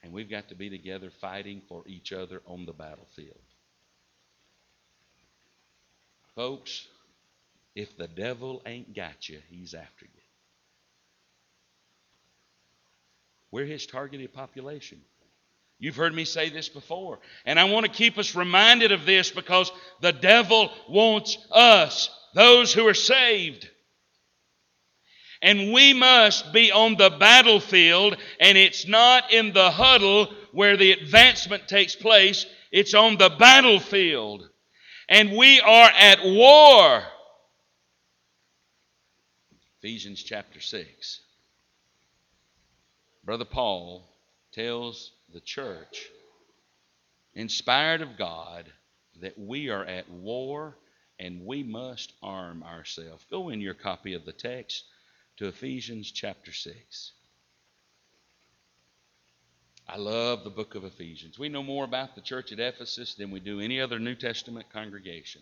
And 0.03 0.13
we've 0.13 0.31
got 0.31 0.49
to 0.49 0.55
be 0.55 0.71
together 0.71 1.11
fighting 1.21 1.63
for 1.69 1.83
each 1.87 2.13
other 2.13 2.41
on 2.47 2.65
the 2.65 2.73
battlefield. 2.73 3.41
Folks, 6.35 6.87
if 7.75 7.97
the 7.97 8.09
devil 8.09 8.63
ain't 8.67 8.95
got 8.95 9.29
you, 9.29 9.41
he's 9.49 9.75
after 9.75 10.05
you. 10.05 10.21
We're 13.53 13.67
his 13.67 13.87
targeted 13.87 14.33
population. 14.33 15.01
You've 15.79 15.97
heard 15.97 16.15
me 16.15 16.25
say 16.25 16.51
this 16.51 16.69
before. 16.69 17.21
And 17.47 17.59
I 17.59 17.65
want 17.65 17.87
to 17.87 17.93
keep 17.93 18.19
us 18.19 18.37
reminded 18.37 18.93
of 18.93 19.07
this 19.07 19.31
because 19.31 19.73
the 20.01 20.13
devil 20.13 20.71
wants 20.89 21.39
us, 21.51 22.11
those 22.35 22.73
who 22.73 22.87
are 22.87 22.95
saved. 22.95 23.69
And 25.43 25.73
we 25.73 25.95
must 25.95 26.53
be 26.53 26.71
on 26.71 26.97
the 26.97 27.09
battlefield, 27.09 28.19
and 28.39 28.59
it's 28.59 28.87
not 28.87 29.33
in 29.33 29.55
the 29.55 29.71
huddle 29.71 30.29
where 30.53 30.77
the 30.77 30.93
advancement 30.93 31.67
takes 31.67 31.97
place, 31.97 32.45
it's 32.71 32.93
on 32.93 33.17
the 33.17 33.31
battlefield. 33.31 34.49
And 35.09 35.33
we 35.33 35.61
are 35.61 35.91
at 35.99 36.23
war. 36.23 37.03
Ephesians 39.83 40.23
chapter 40.23 40.61
6. 40.61 41.21
Brother 43.25 43.47
Paul 43.47 44.07
tells 44.53 45.13
the 45.33 45.41
church, 45.41 46.07
inspired 47.33 48.03
of 48.03 48.19
God, 48.19 48.71
that 49.23 49.39
we 49.39 49.71
are 49.71 49.87
at 49.87 50.11
war 50.11 50.77
and 51.19 51.47
we 51.47 51.63
must 51.63 52.13
arm 52.23 52.63
ourselves. 52.63 53.25
Go 53.31 53.49
in 53.49 53.63
your 53.63 53.73
copy 53.73 54.13
of 54.13 54.27
the 54.27 54.35
text 54.35 54.85
to 55.39 55.49
Ephesians 55.49 56.13
chapter 56.13 56.53
6. 56.53 57.13
I 59.89 59.97
love 59.97 60.45
the 60.45 60.51
book 60.51 60.75
of 60.75 60.85
Ephesians. 60.85 61.39
We 61.39 61.49
know 61.49 61.63
more 61.63 61.87
about 61.87 62.15
the 62.15 62.21
church 62.21 62.53
at 62.53 62.61
Ephesus 62.61 63.15
than 63.15 63.31
we 63.31 63.41
do 63.41 63.61
any 63.61 63.81
other 63.81 63.99
New 63.99 64.15
Testament 64.15 64.67
congregation. 64.71 65.41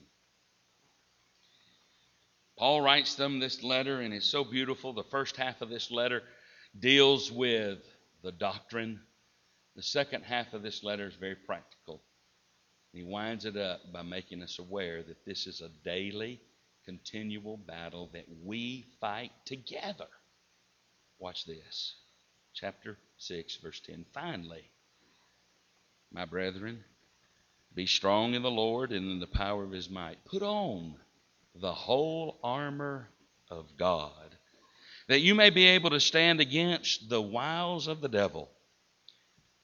Paul 2.59 2.81
writes 2.81 3.15
them 3.15 3.39
this 3.39 3.63
letter, 3.63 4.01
and 4.01 4.13
it's 4.13 4.27
so 4.27 4.43
beautiful. 4.43 4.93
The 4.93 5.05
first 5.05 5.37
half 5.37 5.63
of 5.63 5.71
this 5.71 5.93
letter 5.93 6.25
deals 6.77 7.31
with 7.31 7.79
the 8.23 8.33
doctrine. 8.33 9.01
The 9.77 9.83
second 9.83 10.25
half 10.25 10.53
of 10.53 10.63
this 10.63 10.83
letter 10.83 11.07
is 11.07 11.15
very 11.15 11.37
practical. 11.37 12.03
He 12.93 13.05
winds 13.05 13.45
it 13.45 13.57
up 13.57 13.93
by 13.93 14.03
making 14.03 14.43
us 14.43 14.59
aware 14.59 15.05
that 15.05 15.25
this 15.25 15.47
is 15.47 15.61
a 15.61 15.69
daily, 15.85 16.41
continual 16.85 17.59
battle 17.59 18.11
that 18.13 18.27
we 18.45 18.87
fight 19.01 19.31
together. 19.45 20.09
Watch 21.21 21.45
this. 21.45 21.95
Chapter 22.55 22.99
6, 23.19 23.57
verse 23.59 23.81
10. 23.87 24.05
Finally, 24.13 24.69
my 26.11 26.25
brethren, 26.25 26.83
be 27.73 27.87
strong 27.87 28.35
in 28.35 28.43
the 28.43 28.51
Lord 28.51 28.91
and 28.91 29.09
in 29.13 29.21
the 29.21 29.29
power 29.29 29.63
of 29.63 29.71
his 29.71 29.89
might. 29.89 30.25
Put 30.25 30.43
on 30.43 30.97
the 31.61 31.75
whole 31.75 32.39
armor 32.43 33.09
of 33.51 33.67
God, 33.77 34.37
that 35.09 35.21
you 35.21 35.35
may 35.35 35.51
be 35.51 35.67
able 35.67 35.91
to 35.91 36.01
stand 36.01 36.41
against 36.41 37.09
the 37.09 37.21
wiles 37.21 37.89
of 37.89 38.01
the 38.01 38.09
devil. 38.09 38.51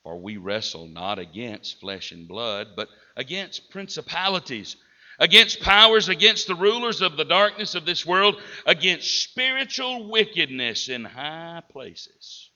For 0.03 0.19
we 0.19 0.37
wrestle 0.37 0.87
not 0.87 1.19
against 1.19 1.81
flesh 1.81 2.13
and 2.13 2.29
blood, 2.29 2.69
but 2.77 2.89
against 3.17 3.71
principalities, 3.71 4.77
against 5.19 5.61
powers, 5.61 6.09
against 6.09 6.47
the 6.47 6.55
rulers 6.55 7.01
of 7.01 7.17
the 7.17 7.25
darkness 7.25 7.75
of 7.75 7.87
this 7.87 8.05
world, 8.05 8.41
against 8.67 9.23
spiritual 9.23 10.11
wickedness 10.11 10.89
in 10.89 11.05
high 11.05 11.63
places. 11.71 12.51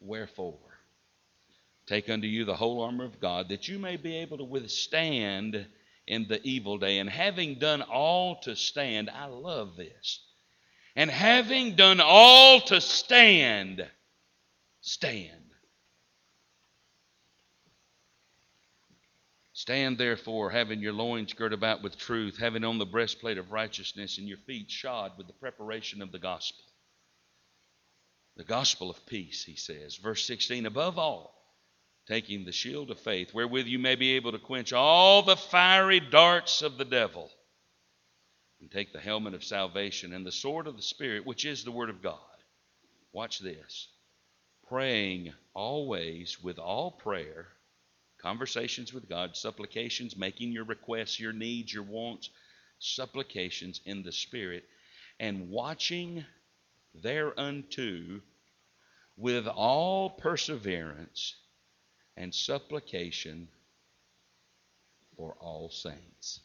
Wherefore, 0.00 0.58
take 1.86 2.10
unto 2.10 2.26
you 2.26 2.44
the 2.44 2.56
whole 2.56 2.82
armor 2.82 3.04
of 3.04 3.20
God, 3.20 3.50
that 3.50 3.68
you 3.68 3.78
may 3.78 3.96
be 3.96 4.16
able 4.16 4.38
to 4.38 4.44
withstand 4.44 5.66
in 6.06 6.26
the 6.28 6.40
evil 6.42 6.78
day. 6.78 6.98
And 6.98 7.08
having 7.08 7.58
done 7.58 7.82
all 7.82 8.40
to 8.42 8.56
stand, 8.56 9.10
I 9.10 9.26
love 9.26 9.76
this. 9.76 10.20
And 10.94 11.10
having 11.10 11.74
done 11.74 12.00
all 12.00 12.60
to 12.62 12.80
stand, 12.80 13.86
stand. 14.80 15.42
Stand 19.54 19.96
therefore, 19.96 20.50
having 20.50 20.80
your 20.80 20.92
loins 20.92 21.34
girt 21.34 21.52
about 21.52 21.82
with 21.82 21.96
truth, 21.96 22.36
having 22.36 22.64
on 22.64 22.78
the 22.78 22.86
breastplate 22.86 23.38
of 23.38 23.52
righteousness, 23.52 24.18
and 24.18 24.26
your 24.26 24.38
feet 24.38 24.70
shod 24.70 25.12
with 25.16 25.28
the 25.28 25.32
preparation 25.34 26.02
of 26.02 26.10
the 26.10 26.18
gospel. 26.18 26.64
The 28.36 28.44
gospel 28.44 28.90
of 28.90 29.06
peace, 29.06 29.44
he 29.44 29.54
says. 29.54 29.96
Verse 29.96 30.24
16, 30.24 30.66
above 30.66 30.98
all, 30.98 31.41
taking 32.06 32.44
the 32.44 32.52
shield 32.52 32.90
of 32.90 32.98
faith, 32.98 33.32
wherewith 33.32 33.66
you 33.66 33.78
may 33.78 33.94
be 33.94 34.12
able 34.12 34.32
to 34.32 34.38
quench 34.38 34.72
all 34.72 35.22
the 35.22 35.36
fiery 35.36 36.00
darts 36.00 36.62
of 36.62 36.78
the 36.78 36.84
devil, 36.84 37.30
and 38.60 38.70
take 38.70 38.92
the 38.92 39.00
helmet 39.00 39.34
of 39.34 39.44
salvation 39.44 40.12
and 40.12 40.24
the 40.24 40.32
sword 40.32 40.66
of 40.66 40.76
the 40.76 40.82
Spirit, 40.82 41.26
which 41.26 41.44
is 41.44 41.64
the 41.64 41.72
Word 41.72 41.90
of 41.90 42.02
God. 42.02 42.18
Watch 43.12 43.38
this. 43.40 43.88
Praying 44.68 45.32
always 45.54 46.42
with 46.42 46.58
all 46.58 46.90
prayer 46.90 47.48
conversations 48.22 48.94
with 48.94 49.08
God, 49.08 49.36
supplications, 49.36 50.16
making 50.16 50.52
your 50.52 50.64
requests, 50.64 51.18
your 51.18 51.32
needs, 51.32 51.74
your 51.74 51.82
wants, 51.82 52.30
supplications 52.78 53.80
in 53.84 54.02
the 54.02 54.12
Spirit, 54.12 54.64
and 55.18 55.50
watching 55.50 56.24
thereunto 56.94 58.20
with 59.16 59.46
all 59.48 60.10
perseverance 60.10 61.34
and 62.16 62.34
supplication 62.34 63.48
for 65.16 65.36
all 65.40 65.70
saints. 65.70 66.40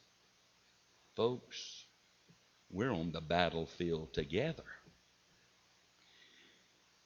Folks, 1.16 1.86
we're 2.70 2.92
on 2.92 3.12
the 3.12 3.22
battlefield 3.22 4.14
together. 4.14 4.64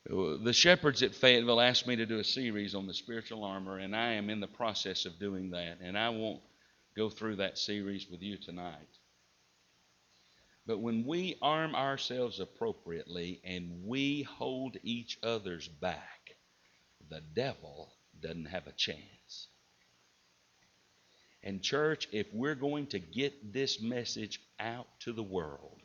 The 0.05 0.53
shepherds 0.53 1.03
at 1.03 1.13
Fayetteville 1.13 1.61
asked 1.61 1.85
me 1.85 1.95
to 1.95 2.07
do 2.07 2.19
a 2.19 2.23
series 2.23 2.73
on 2.73 2.87
the 2.87 2.93
spiritual 2.93 3.43
armor, 3.43 3.77
and 3.77 3.95
I 3.95 4.13
am 4.13 4.29
in 4.29 4.39
the 4.39 4.47
process 4.47 5.05
of 5.05 5.19
doing 5.19 5.51
that. 5.51 5.77
And 5.81 5.97
I 5.97 6.09
won't 6.09 6.41
go 6.97 7.09
through 7.09 7.37
that 7.37 7.57
series 7.57 8.09
with 8.09 8.21
you 8.21 8.37
tonight. 8.37 8.97
But 10.65 10.79
when 10.79 11.05
we 11.05 11.37
arm 11.41 11.75
ourselves 11.75 12.39
appropriately 12.39 13.41
and 13.43 13.85
we 13.85 14.23
hold 14.23 14.77
each 14.83 15.19
other's 15.23 15.67
back, 15.67 16.35
the 17.09 17.21
devil 17.33 17.93
doesn't 18.21 18.45
have 18.45 18.67
a 18.67 18.71
chance. 18.71 19.47
And, 21.43 21.61
church, 21.61 22.07
if 22.11 22.27
we're 22.33 22.55
going 22.55 22.87
to 22.87 22.99
get 22.99 23.53
this 23.53 23.81
message 23.81 24.39
out 24.59 24.87
to 25.01 25.11
the 25.11 25.23
world, 25.23 25.81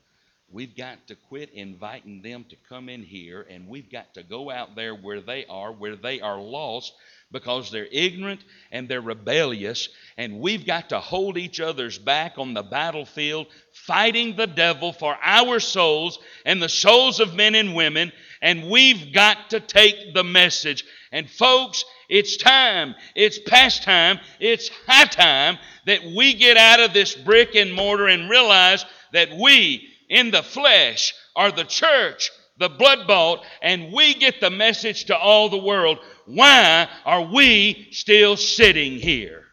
We've 0.48 0.76
got 0.76 1.08
to 1.08 1.16
quit 1.16 1.50
inviting 1.52 2.22
them 2.22 2.44
to 2.50 2.56
come 2.68 2.88
in 2.88 3.02
here, 3.02 3.44
and 3.50 3.66
we've 3.66 3.90
got 3.90 4.14
to 4.14 4.22
go 4.22 4.48
out 4.48 4.76
there 4.76 4.94
where 4.94 5.20
they 5.20 5.44
are, 5.46 5.72
where 5.72 5.96
they 5.96 6.20
are 6.20 6.40
lost 6.40 6.94
because 7.36 7.70
they're 7.70 7.88
ignorant 7.92 8.42
and 8.72 8.88
they're 8.88 9.02
rebellious. 9.02 9.90
And 10.16 10.40
we've 10.40 10.64
got 10.64 10.88
to 10.88 11.00
hold 11.00 11.36
each 11.36 11.60
other's 11.60 11.98
back 11.98 12.38
on 12.38 12.54
the 12.54 12.62
battlefield, 12.62 13.48
fighting 13.72 14.36
the 14.36 14.46
devil 14.46 14.94
for 14.94 15.18
our 15.22 15.60
souls 15.60 16.18
and 16.46 16.62
the 16.62 16.68
souls 16.70 17.20
of 17.20 17.34
men 17.34 17.54
and 17.54 17.74
women. 17.74 18.10
And 18.40 18.70
we've 18.70 19.12
got 19.12 19.50
to 19.50 19.60
take 19.60 20.14
the 20.14 20.24
message. 20.24 20.84
And, 21.12 21.28
folks, 21.28 21.84
it's 22.08 22.38
time, 22.38 22.94
it's 23.14 23.38
past 23.38 23.82
time, 23.82 24.18
it's 24.40 24.70
high 24.86 25.04
time 25.04 25.58
that 25.84 26.00
we 26.16 26.32
get 26.32 26.56
out 26.56 26.80
of 26.80 26.94
this 26.94 27.14
brick 27.14 27.54
and 27.54 27.74
mortar 27.74 28.08
and 28.08 28.30
realize 28.30 28.86
that 29.12 29.28
we, 29.36 29.88
in 30.08 30.30
the 30.30 30.42
flesh 30.42 31.12
are 31.34 31.52
the 31.52 31.64
church, 31.64 32.30
the 32.58 32.70
blood 32.70 33.06
bought, 33.06 33.44
and 33.60 33.92
we 33.92 34.14
get 34.14 34.40
the 34.40 34.50
message 34.50 35.04
to 35.04 35.16
all 35.16 35.50
the 35.50 35.58
world. 35.58 35.98
Why 36.26 36.88
are 37.04 37.22
we 37.22 37.88
still 37.92 38.36
sitting 38.36 38.98
here? 38.98 39.44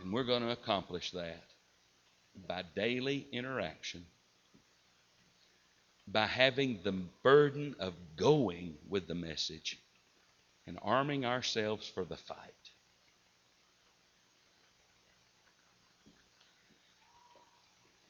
And 0.00 0.12
we're 0.12 0.24
going 0.24 0.42
to 0.42 0.50
accomplish 0.50 1.10
that 1.12 1.42
by 2.46 2.64
daily 2.76 3.26
interaction, 3.32 4.04
by 6.06 6.26
having 6.26 6.80
the 6.84 6.92
burden 7.22 7.74
of 7.80 7.94
going 8.16 8.76
with 8.88 9.08
the 9.08 9.14
message 9.14 9.78
and 10.66 10.78
arming 10.82 11.24
ourselves 11.24 11.88
for 11.88 12.04
the 12.04 12.16
fight. 12.16 12.36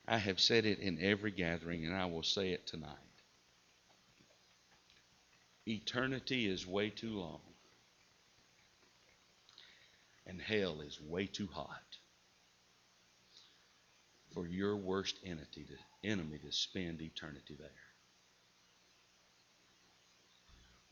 I 0.08 0.18
have 0.18 0.40
said 0.40 0.66
it 0.66 0.80
in 0.80 0.98
every 1.00 1.30
gathering, 1.30 1.84
and 1.84 1.94
I 1.94 2.06
will 2.06 2.22
say 2.22 2.50
it 2.50 2.66
tonight. 2.66 3.07
Eternity 5.68 6.48
is 6.48 6.66
way 6.66 6.88
too 6.88 7.18
long, 7.18 7.42
and 10.26 10.40
hell 10.40 10.80
is 10.80 10.98
way 10.98 11.26
too 11.26 11.46
hot 11.52 11.98
for 14.32 14.46
your 14.46 14.76
worst 14.76 15.18
entity 15.26 15.66
to, 15.66 16.08
enemy 16.08 16.38
to 16.38 16.50
spend 16.52 17.02
eternity 17.02 17.54
there. 17.58 17.68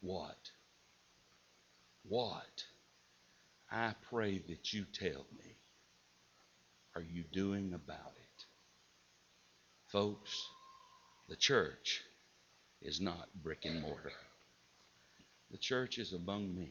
What? 0.01 0.51
What? 2.07 2.65
I 3.71 3.95
pray 4.11 4.43
that 4.47 4.75
you 4.75 4.85
tell 4.93 5.25
me 5.39 5.57
are 6.95 7.01
you 7.03 7.25
doing 7.33 7.73
about 7.73 8.13
it? 8.17 8.45
Folks, 9.87 10.49
the 11.31 11.37
church 11.37 12.03
is 12.83 13.01
not 13.01 13.29
brick 13.43 13.65
and 13.65 13.81
mortar. 13.81 14.13
The 15.51 15.59
church 15.59 15.99
is 15.99 16.13
among 16.13 16.55
men. 16.55 16.69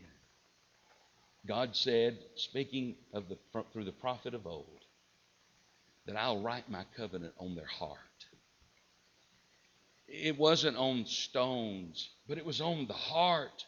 God 1.48 1.76
said, 1.76 2.18
speaking 2.36 2.96
of 3.14 3.30
the, 3.30 3.38
through 3.72 3.86
the 3.86 3.92
prophet 3.92 4.34
of 4.34 4.48
old, 4.48 4.82
that 6.06 6.16
I'll 6.16 6.42
write 6.42 6.70
my 6.70 6.86
covenant 6.98 7.34
on 7.38 7.56
their 7.56 7.66
heart. 7.66 8.00
It 10.08 10.38
wasn't 10.38 10.78
on 10.78 11.06
stones, 11.06 12.10
but 12.28 12.38
it 12.38 12.46
was 12.46 12.62
on 12.62 12.88
the 12.88 12.94
heart. 12.94 13.66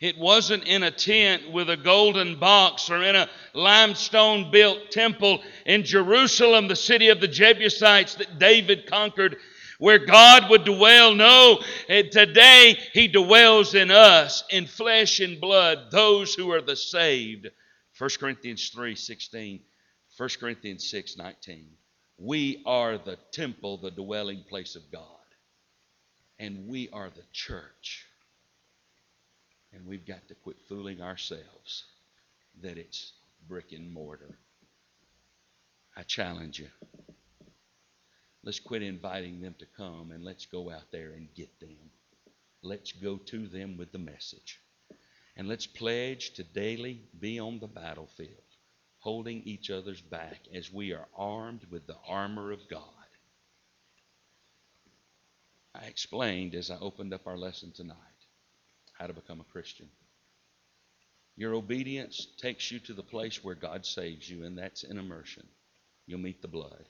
It 0.00 0.18
wasn't 0.18 0.64
in 0.64 0.82
a 0.82 0.90
tent 0.90 1.50
with 1.52 1.70
a 1.70 1.76
golden 1.76 2.38
box 2.38 2.90
or 2.90 3.02
in 3.02 3.14
a 3.16 3.28
limestone 3.54 4.50
built 4.50 4.90
temple 4.90 5.42
in 5.64 5.84
Jerusalem, 5.84 6.68
the 6.68 6.76
city 6.76 7.08
of 7.08 7.20
the 7.20 7.28
Jebusites 7.28 8.16
that 8.16 8.38
David 8.38 8.86
conquered, 8.86 9.36
where 9.78 10.04
God 10.04 10.50
would 10.50 10.64
dwell. 10.64 11.14
No, 11.14 11.60
and 11.88 12.10
today 12.10 12.78
He 12.92 13.08
dwells 13.08 13.74
in 13.74 13.90
us, 13.90 14.44
in 14.50 14.66
flesh 14.66 15.20
and 15.20 15.40
blood, 15.40 15.90
those 15.90 16.34
who 16.34 16.50
are 16.52 16.62
the 16.62 16.76
saved. 16.76 17.48
1 17.98 18.10
Corinthians 18.18 18.70
3 18.70 18.94
16, 18.94 19.60
1 20.16 20.28
Corinthians 20.40 20.88
6 20.90 21.16
19. 21.16 21.66
We 22.18 22.62
are 22.66 22.98
the 22.98 23.18
temple, 23.32 23.78
the 23.78 23.90
dwelling 23.90 24.44
place 24.48 24.76
of 24.76 24.90
God. 24.90 25.02
And 26.38 26.68
we 26.68 26.88
are 26.92 27.10
the 27.10 27.24
church. 27.32 28.06
And 29.72 29.86
we've 29.86 30.06
got 30.06 30.26
to 30.28 30.34
quit 30.34 30.56
fooling 30.68 31.00
ourselves 31.00 31.84
that 32.62 32.78
it's 32.78 33.12
brick 33.48 33.72
and 33.72 33.92
mortar. 33.92 34.38
I 35.96 36.02
challenge 36.02 36.60
you. 36.60 36.68
Let's 38.44 38.60
quit 38.60 38.82
inviting 38.82 39.40
them 39.40 39.54
to 39.58 39.66
come 39.76 40.10
and 40.10 40.22
let's 40.22 40.44
go 40.44 40.70
out 40.70 40.92
there 40.92 41.12
and 41.12 41.32
get 41.34 41.58
them. 41.60 41.90
Let's 42.62 42.92
go 42.92 43.16
to 43.16 43.46
them 43.46 43.78
with 43.78 43.90
the 43.90 43.98
message. 43.98 44.60
And 45.36 45.48
let's 45.48 45.66
pledge 45.66 46.34
to 46.34 46.44
daily 46.44 47.00
be 47.18 47.38
on 47.38 47.58
the 47.58 47.66
battlefield, 47.66 48.30
holding 48.98 49.42
each 49.44 49.70
other's 49.70 50.02
back 50.02 50.40
as 50.54 50.70
we 50.70 50.92
are 50.92 51.08
armed 51.16 51.62
with 51.70 51.86
the 51.86 51.96
armor 52.06 52.52
of 52.52 52.68
God. 52.68 52.82
I 55.74 55.86
explained 55.86 56.54
as 56.54 56.70
I 56.70 56.78
opened 56.78 57.14
up 57.14 57.26
our 57.26 57.38
lesson 57.38 57.72
tonight 57.72 57.96
how 58.92 59.06
to 59.06 59.14
become 59.14 59.40
a 59.40 59.52
Christian. 59.52 59.88
Your 61.36 61.54
obedience 61.54 62.28
takes 62.36 62.70
you 62.70 62.78
to 62.80 62.92
the 62.92 63.02
place 63.02 63.42
where 63.42 63.56
God 63.56 63.84
saves 63.86 64.28
you, 64.28 64.44
and 64.44 64.56
that's 64.56 64.84
in 64.84 64.98
immersion. 64.98 65.46
You'll 66.06 66.20
meet 66.20 66.42
the 66.42 66.48
blood. 66.48 66.84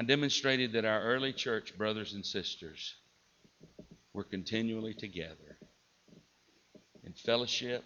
I 0.00 0.02
demonstrated 0.02 0.72
that 0.72 0.86
our 0.86 1.02
early 1.02 1.34
church 1.34 1.76
brothers 1.76 2.14
and 2.14 2.24
sisters 2.24 2.94
were 4.14 4.24
continually 4.24 4.94
together 4.94 5.58
in 7.04 7.12
fellowship. 7.12 7.84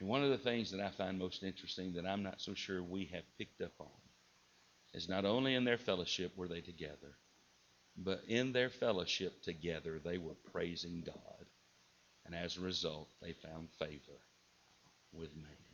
And 0.00 0.08
one 0.08 0.24
of 0.24 0.30
the 0.30 0.38
things 0.38 0.72
that 0.72 0.80
I 0.80 0.90
find 0.90 1.16
most 1.16 1.44
interesting 1.44 1.92
that 1.92 2.06
I'm 2.06 2.24
not 2.24 2.40
so 2.40 2.54
sure 2.54 2.82
we 2.82 3.04
have 3.14 3.22
picked 3.38 3.60
up 3.60 3.70
on 3.78 3.86
is 4.94 5.08
not 5.08 5.24
only 5.24 5.54
in 5.54 5.62
their 5.62 5.78
fellowship 5.78 6.36
were 6.36 6.48
they 6.48 6.60
together, 6.60 7.14
but 7.96 8.24
in 8.26 8.52
their 8.52 8.68
fellowship 8.68 9.40
together 9.44 10.00
they 10.04 10.18
were 10.18 10.34
praising 10.50 11.04
God. 11.06 11.46
And 12.26 12.34
as 12.34 12.56
a 12.56 12.62
result, 12.62 13.10
they 13.22 13.32
found 13.32 13.68
favor 13.78 14.18
with 15.12 15.36
man. 15.36 15.67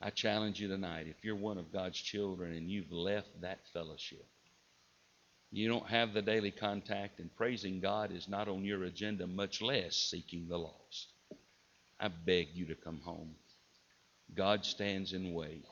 I 0.00 0.10
challenge 0.10 0.60
you 0.60 0.68
tonight 0.68 1.06
if 1.08 1.24
you're 1.24 1.36
one 1.36 1.58
of 1.58 1.72
God's 1.72 1.98
children 1.98 2.52
and 2.54 2.70
you've 2.70 2.90
left 2.90 3.40
that 3.42 3.60
fellowship, 3.72 4.26
you 5.52 5.68
don't 5.68 5.88
have 5.88 6.14
the 6.14 6.22
daily 6.22 6.52
contact, 6.52 7.18
and 7.18 7.34
praising 7.34 7.80
God 7.80 8.12
is 8.12 8.28
not 8.28 8.48
on 8.48 8.64
your 8.64 8.84
agenda, 8.84 9.26
much 9.26 9.60
less 9.60 9.96
seeking 9.96 10.46
the 10.48 10.56
lost. 10.56 11.12
I 11.98 12.08
beg 12.08 12.48
you 12.54 12.66
to 12.66 12.76
come 12.76 13.00
home. 13.00 13.34
God 14.34 14.64
stands 14.64 15.12
in 15.12 15.34
wait. 15.34 15.66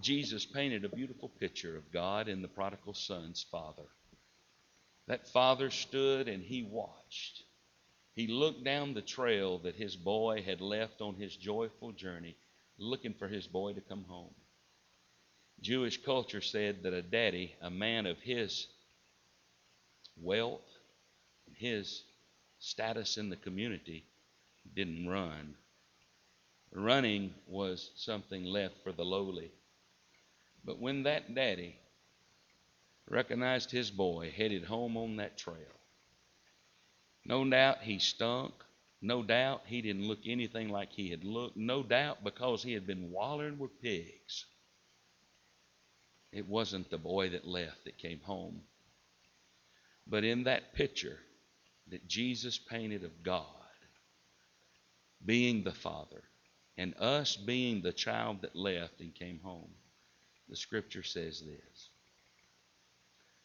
Jesus 0.00 0.44
painted 0.44 0.84
a 0.84 0.88
beautiful 0.88 1.28
picture 1.28 1.76
of 1.76 1.92
God 1.92 2.28
and 2.28 2.42
the 2.42 2.48
prodigal 2.48 2.92
son's 2.92 3.46
father. 3.50 3.86
That 5.06 5.28
father 5.28 5.70
stood 5.70 6.28
and 6.28 6.42
he 6.42 6.64
watched. 6.64 7.44
He 8.14 8.26
looked 8.26 8.64
down 8.64 8.94
the 8.94 9.02
trail 9.02 9.58
that 9.60 9.76
his 9.76 9.96
boy 9.96 10.42
had 10.42 10.60
left 10.60 11.00
on 11.00 11.14
his 11.14 11.36
joyful 11.36 11.92
journey, 11.92 12.36
looking 12.78 13.14
for 13.14 13.28
his 13.28 13.46
boy 13.46 13.72
to 13.72 13.80
come 13.80 14.04
home. 14.08 14.34
Jewish 15.60 16.02
culture 16.02 16.40
said 16.40 16.82
that 16.82 16.92
a 16.92 17.02
daddy, 17.02 17.54
a 17.62 17.70
man 17.70 18.06
of 18.06 18.18
his 18.20 18.66
wealth, 20.16 20.60
his 21.54 22.02
status 22.58 23.16
in 23.16 23.30
the 23.30 23.36
community, 23.36 24.04
didn't 24.74 25.08
run. 25.08 25.54
Running 26.72 27.32
was 27.46 27.90
something 27.96 28.44
left 28.44 28.74
for 28.82 28.92
the 28.92 29.04
lowly. 29.04 29.52
But 30.64 30.80
when 30.80 31.04
that 31.04 31.34
daddy 31.34 31.76
recognized 33.08 33.70
his 33.70 33.90
boy 33.90 34.32
headed 34.36 34.64
home 34.64 34.96
on 34.96 35.16
that 35.16 35.36
trail, 35.36 35.56
no 37.24 37.48
doubt 37.48 37.82
he 37.82 37.98
stunk. 37.98 38.52
No 39.04 39.22
doubt 39.22 39.64
he 39.66 39.82
didn't 39.82 40.08
look 40.08 40.20
anything 40.24 40.70
like 40.70 40.90
he 40.90 41.10
had 41.10 41.24
looked. 41.24 41.58
No 41.58 41.82
doubt 41.82 42.24
because 42.24 42.62
he 42.62 42.72
had 42.72 42.86
been 42.86 43.10
wallering 43.10 43.58
with 43.58 43.82
pigs. 43.82 44.46
It 46.32 46.48
wasn't 46.48 46.88
the 46.88 46.96
boy 46.96 47.28
that 47.28 47.46
left 47.46 47.84
that 47.84 47.98
came 47.98 48.20
home. 48.20 48.62
But 50.06 50.24
in 50.24 50.44
that 50.44 50.72
picture 50.72 51.18
that 51.90 52.08
Jesus 52.08 52.56
painted 52.56 53.04
of 53.04 53.22
God 53.22 53.44
being 55.22 55.64
the 55.64 55.72
Father 55.72 56.22
and 56.78 56.94
us 56.98 57.36
being 57.36 57.82
the 57.82 57.92
child 57.92 58.40
that 58.40 58.56
left 58.56 59.00
and 59.00 59.14
came 59.14 59.38
home, 59.40 59.70
the 60.48 60.56
scripture 60.56 61.02
says 61.02 61.42
this. 61.42 61.88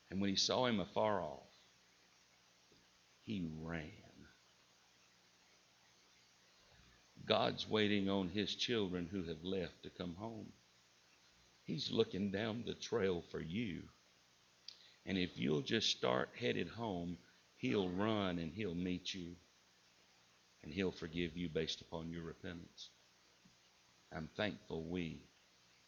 And 0.10 0.22
when 0.22 0.30
he 0.30 0.38
saw 0.38 0.68
him 0.68 0.80
afar 0.80 1.22
off, 1.22 1.52
he 3.26 3.46
ran. 3.60 4.09
God's 7.30 7.70
waiting 7.70 8.10
on 8.10 8.28
his 8.28 8.56
children 8.56 9.08
who 9.10 9.22
have 9.24 9.44
left 9.44 9.84
to 9.84 9.92
come 9.92 10.16
home. 10.18 10.48
He's 11.64 11.92
looking 11.92 12.32
down 12.32 12.64
the 12.66 12.74
trail 12.74 13.24
for 13.30 13.40
you. 13.40 13.84
And 15.06 15.16
if 15.16 15.38
you'll 15.38 15.62
just 15.62 15.92
start 15.92 16.30
headed 16.40 16.68
home, 16.68 17.20
He'll 17.58 17.90
run 17.90 18.40
and 18.40 18.52
He'll 18.52 18.74
meet 18.74 19.14
you. 19.14 19.36
And 20.64 20.74
He'll 20.74 20.92
forgive 20.92 21.38
you 21.38 21.50
based 21.50 21.82
upon 21.82 22.10
your 22.10 22.24
repentance. 22.24 22.90
I'm 24.12 24.30
thankful 24.36 24.82
we 24.84 25.22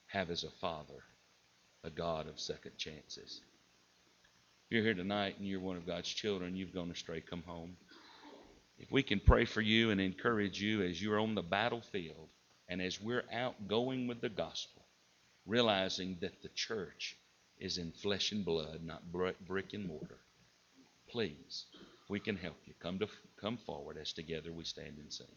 have 0.06 0.30
as 0.30 0.44
a 0.44 0.52
Father 0.62 1.02
a 1.84 1.90
God 1.90 2.28
of 2.28 2.40
second 2.40 2.78
chances. 2.78 3.42
If 4.66 4.76
you're 4.76 4.84
here 4.84 4.94
tonight 4.94 5.36
and 5.40 5.48
you're 5.48 5.60
one 5.60 5.78
of 5.78 5.88
God's 5.88 6.10
children, 6.10 6.56
you've 6.56 6.76
gone 6.76 6.92
astray, 6.92 7.22
come 7.22 7.44
home. 7.48 7.76
If 8.82 8.92
we 8.92 9.04
can 9.04 9.20
pray 9.20 9.46
for 9.46 9.62
you 9.62 9.92
and 9.92 10.02
encourage 10.02 10.60
you 10.60 10.82
as 10.82 11.00
you're 11.00 11.20
on 11.20 11.36
the 11.36 11.44
battlefield 11.44 12.30
and 12.68 12.82
as 12.82 13.00
we're 13.00 13.26
out 13.32 13.68
going 13.68 14.08
with 14.08 14.22
the 14.22 14.30
gospel, 14.30 14.84
realizing 15.46 16.18
that 16.22 16.42
the 16.42 16.50
church 16.50 17.16
is 17.60 17.78
in 17.78 17.92
flesh 17.92 18.32
and 18.32 18.44
blood, 18.44 18.82
not 18.84 19.04
brick 19.12 19.74
and 19.74 19.86
mortar. 19.86 20.18
Please, 21.08 21.66
we 22.10 22.20
can 22.20 22.36
help 22.36 22.58
you. 22.66 22.74
Come 22.80 22.98
to 22.98 23.08
come 23.40 23.58
forward 23.58 23.98
as 24.02 24.14
together 24.14 24.52
we 24.52 24.64
stand 24.64 24.98
and 24.98 25.14
sing. 25.14 25.28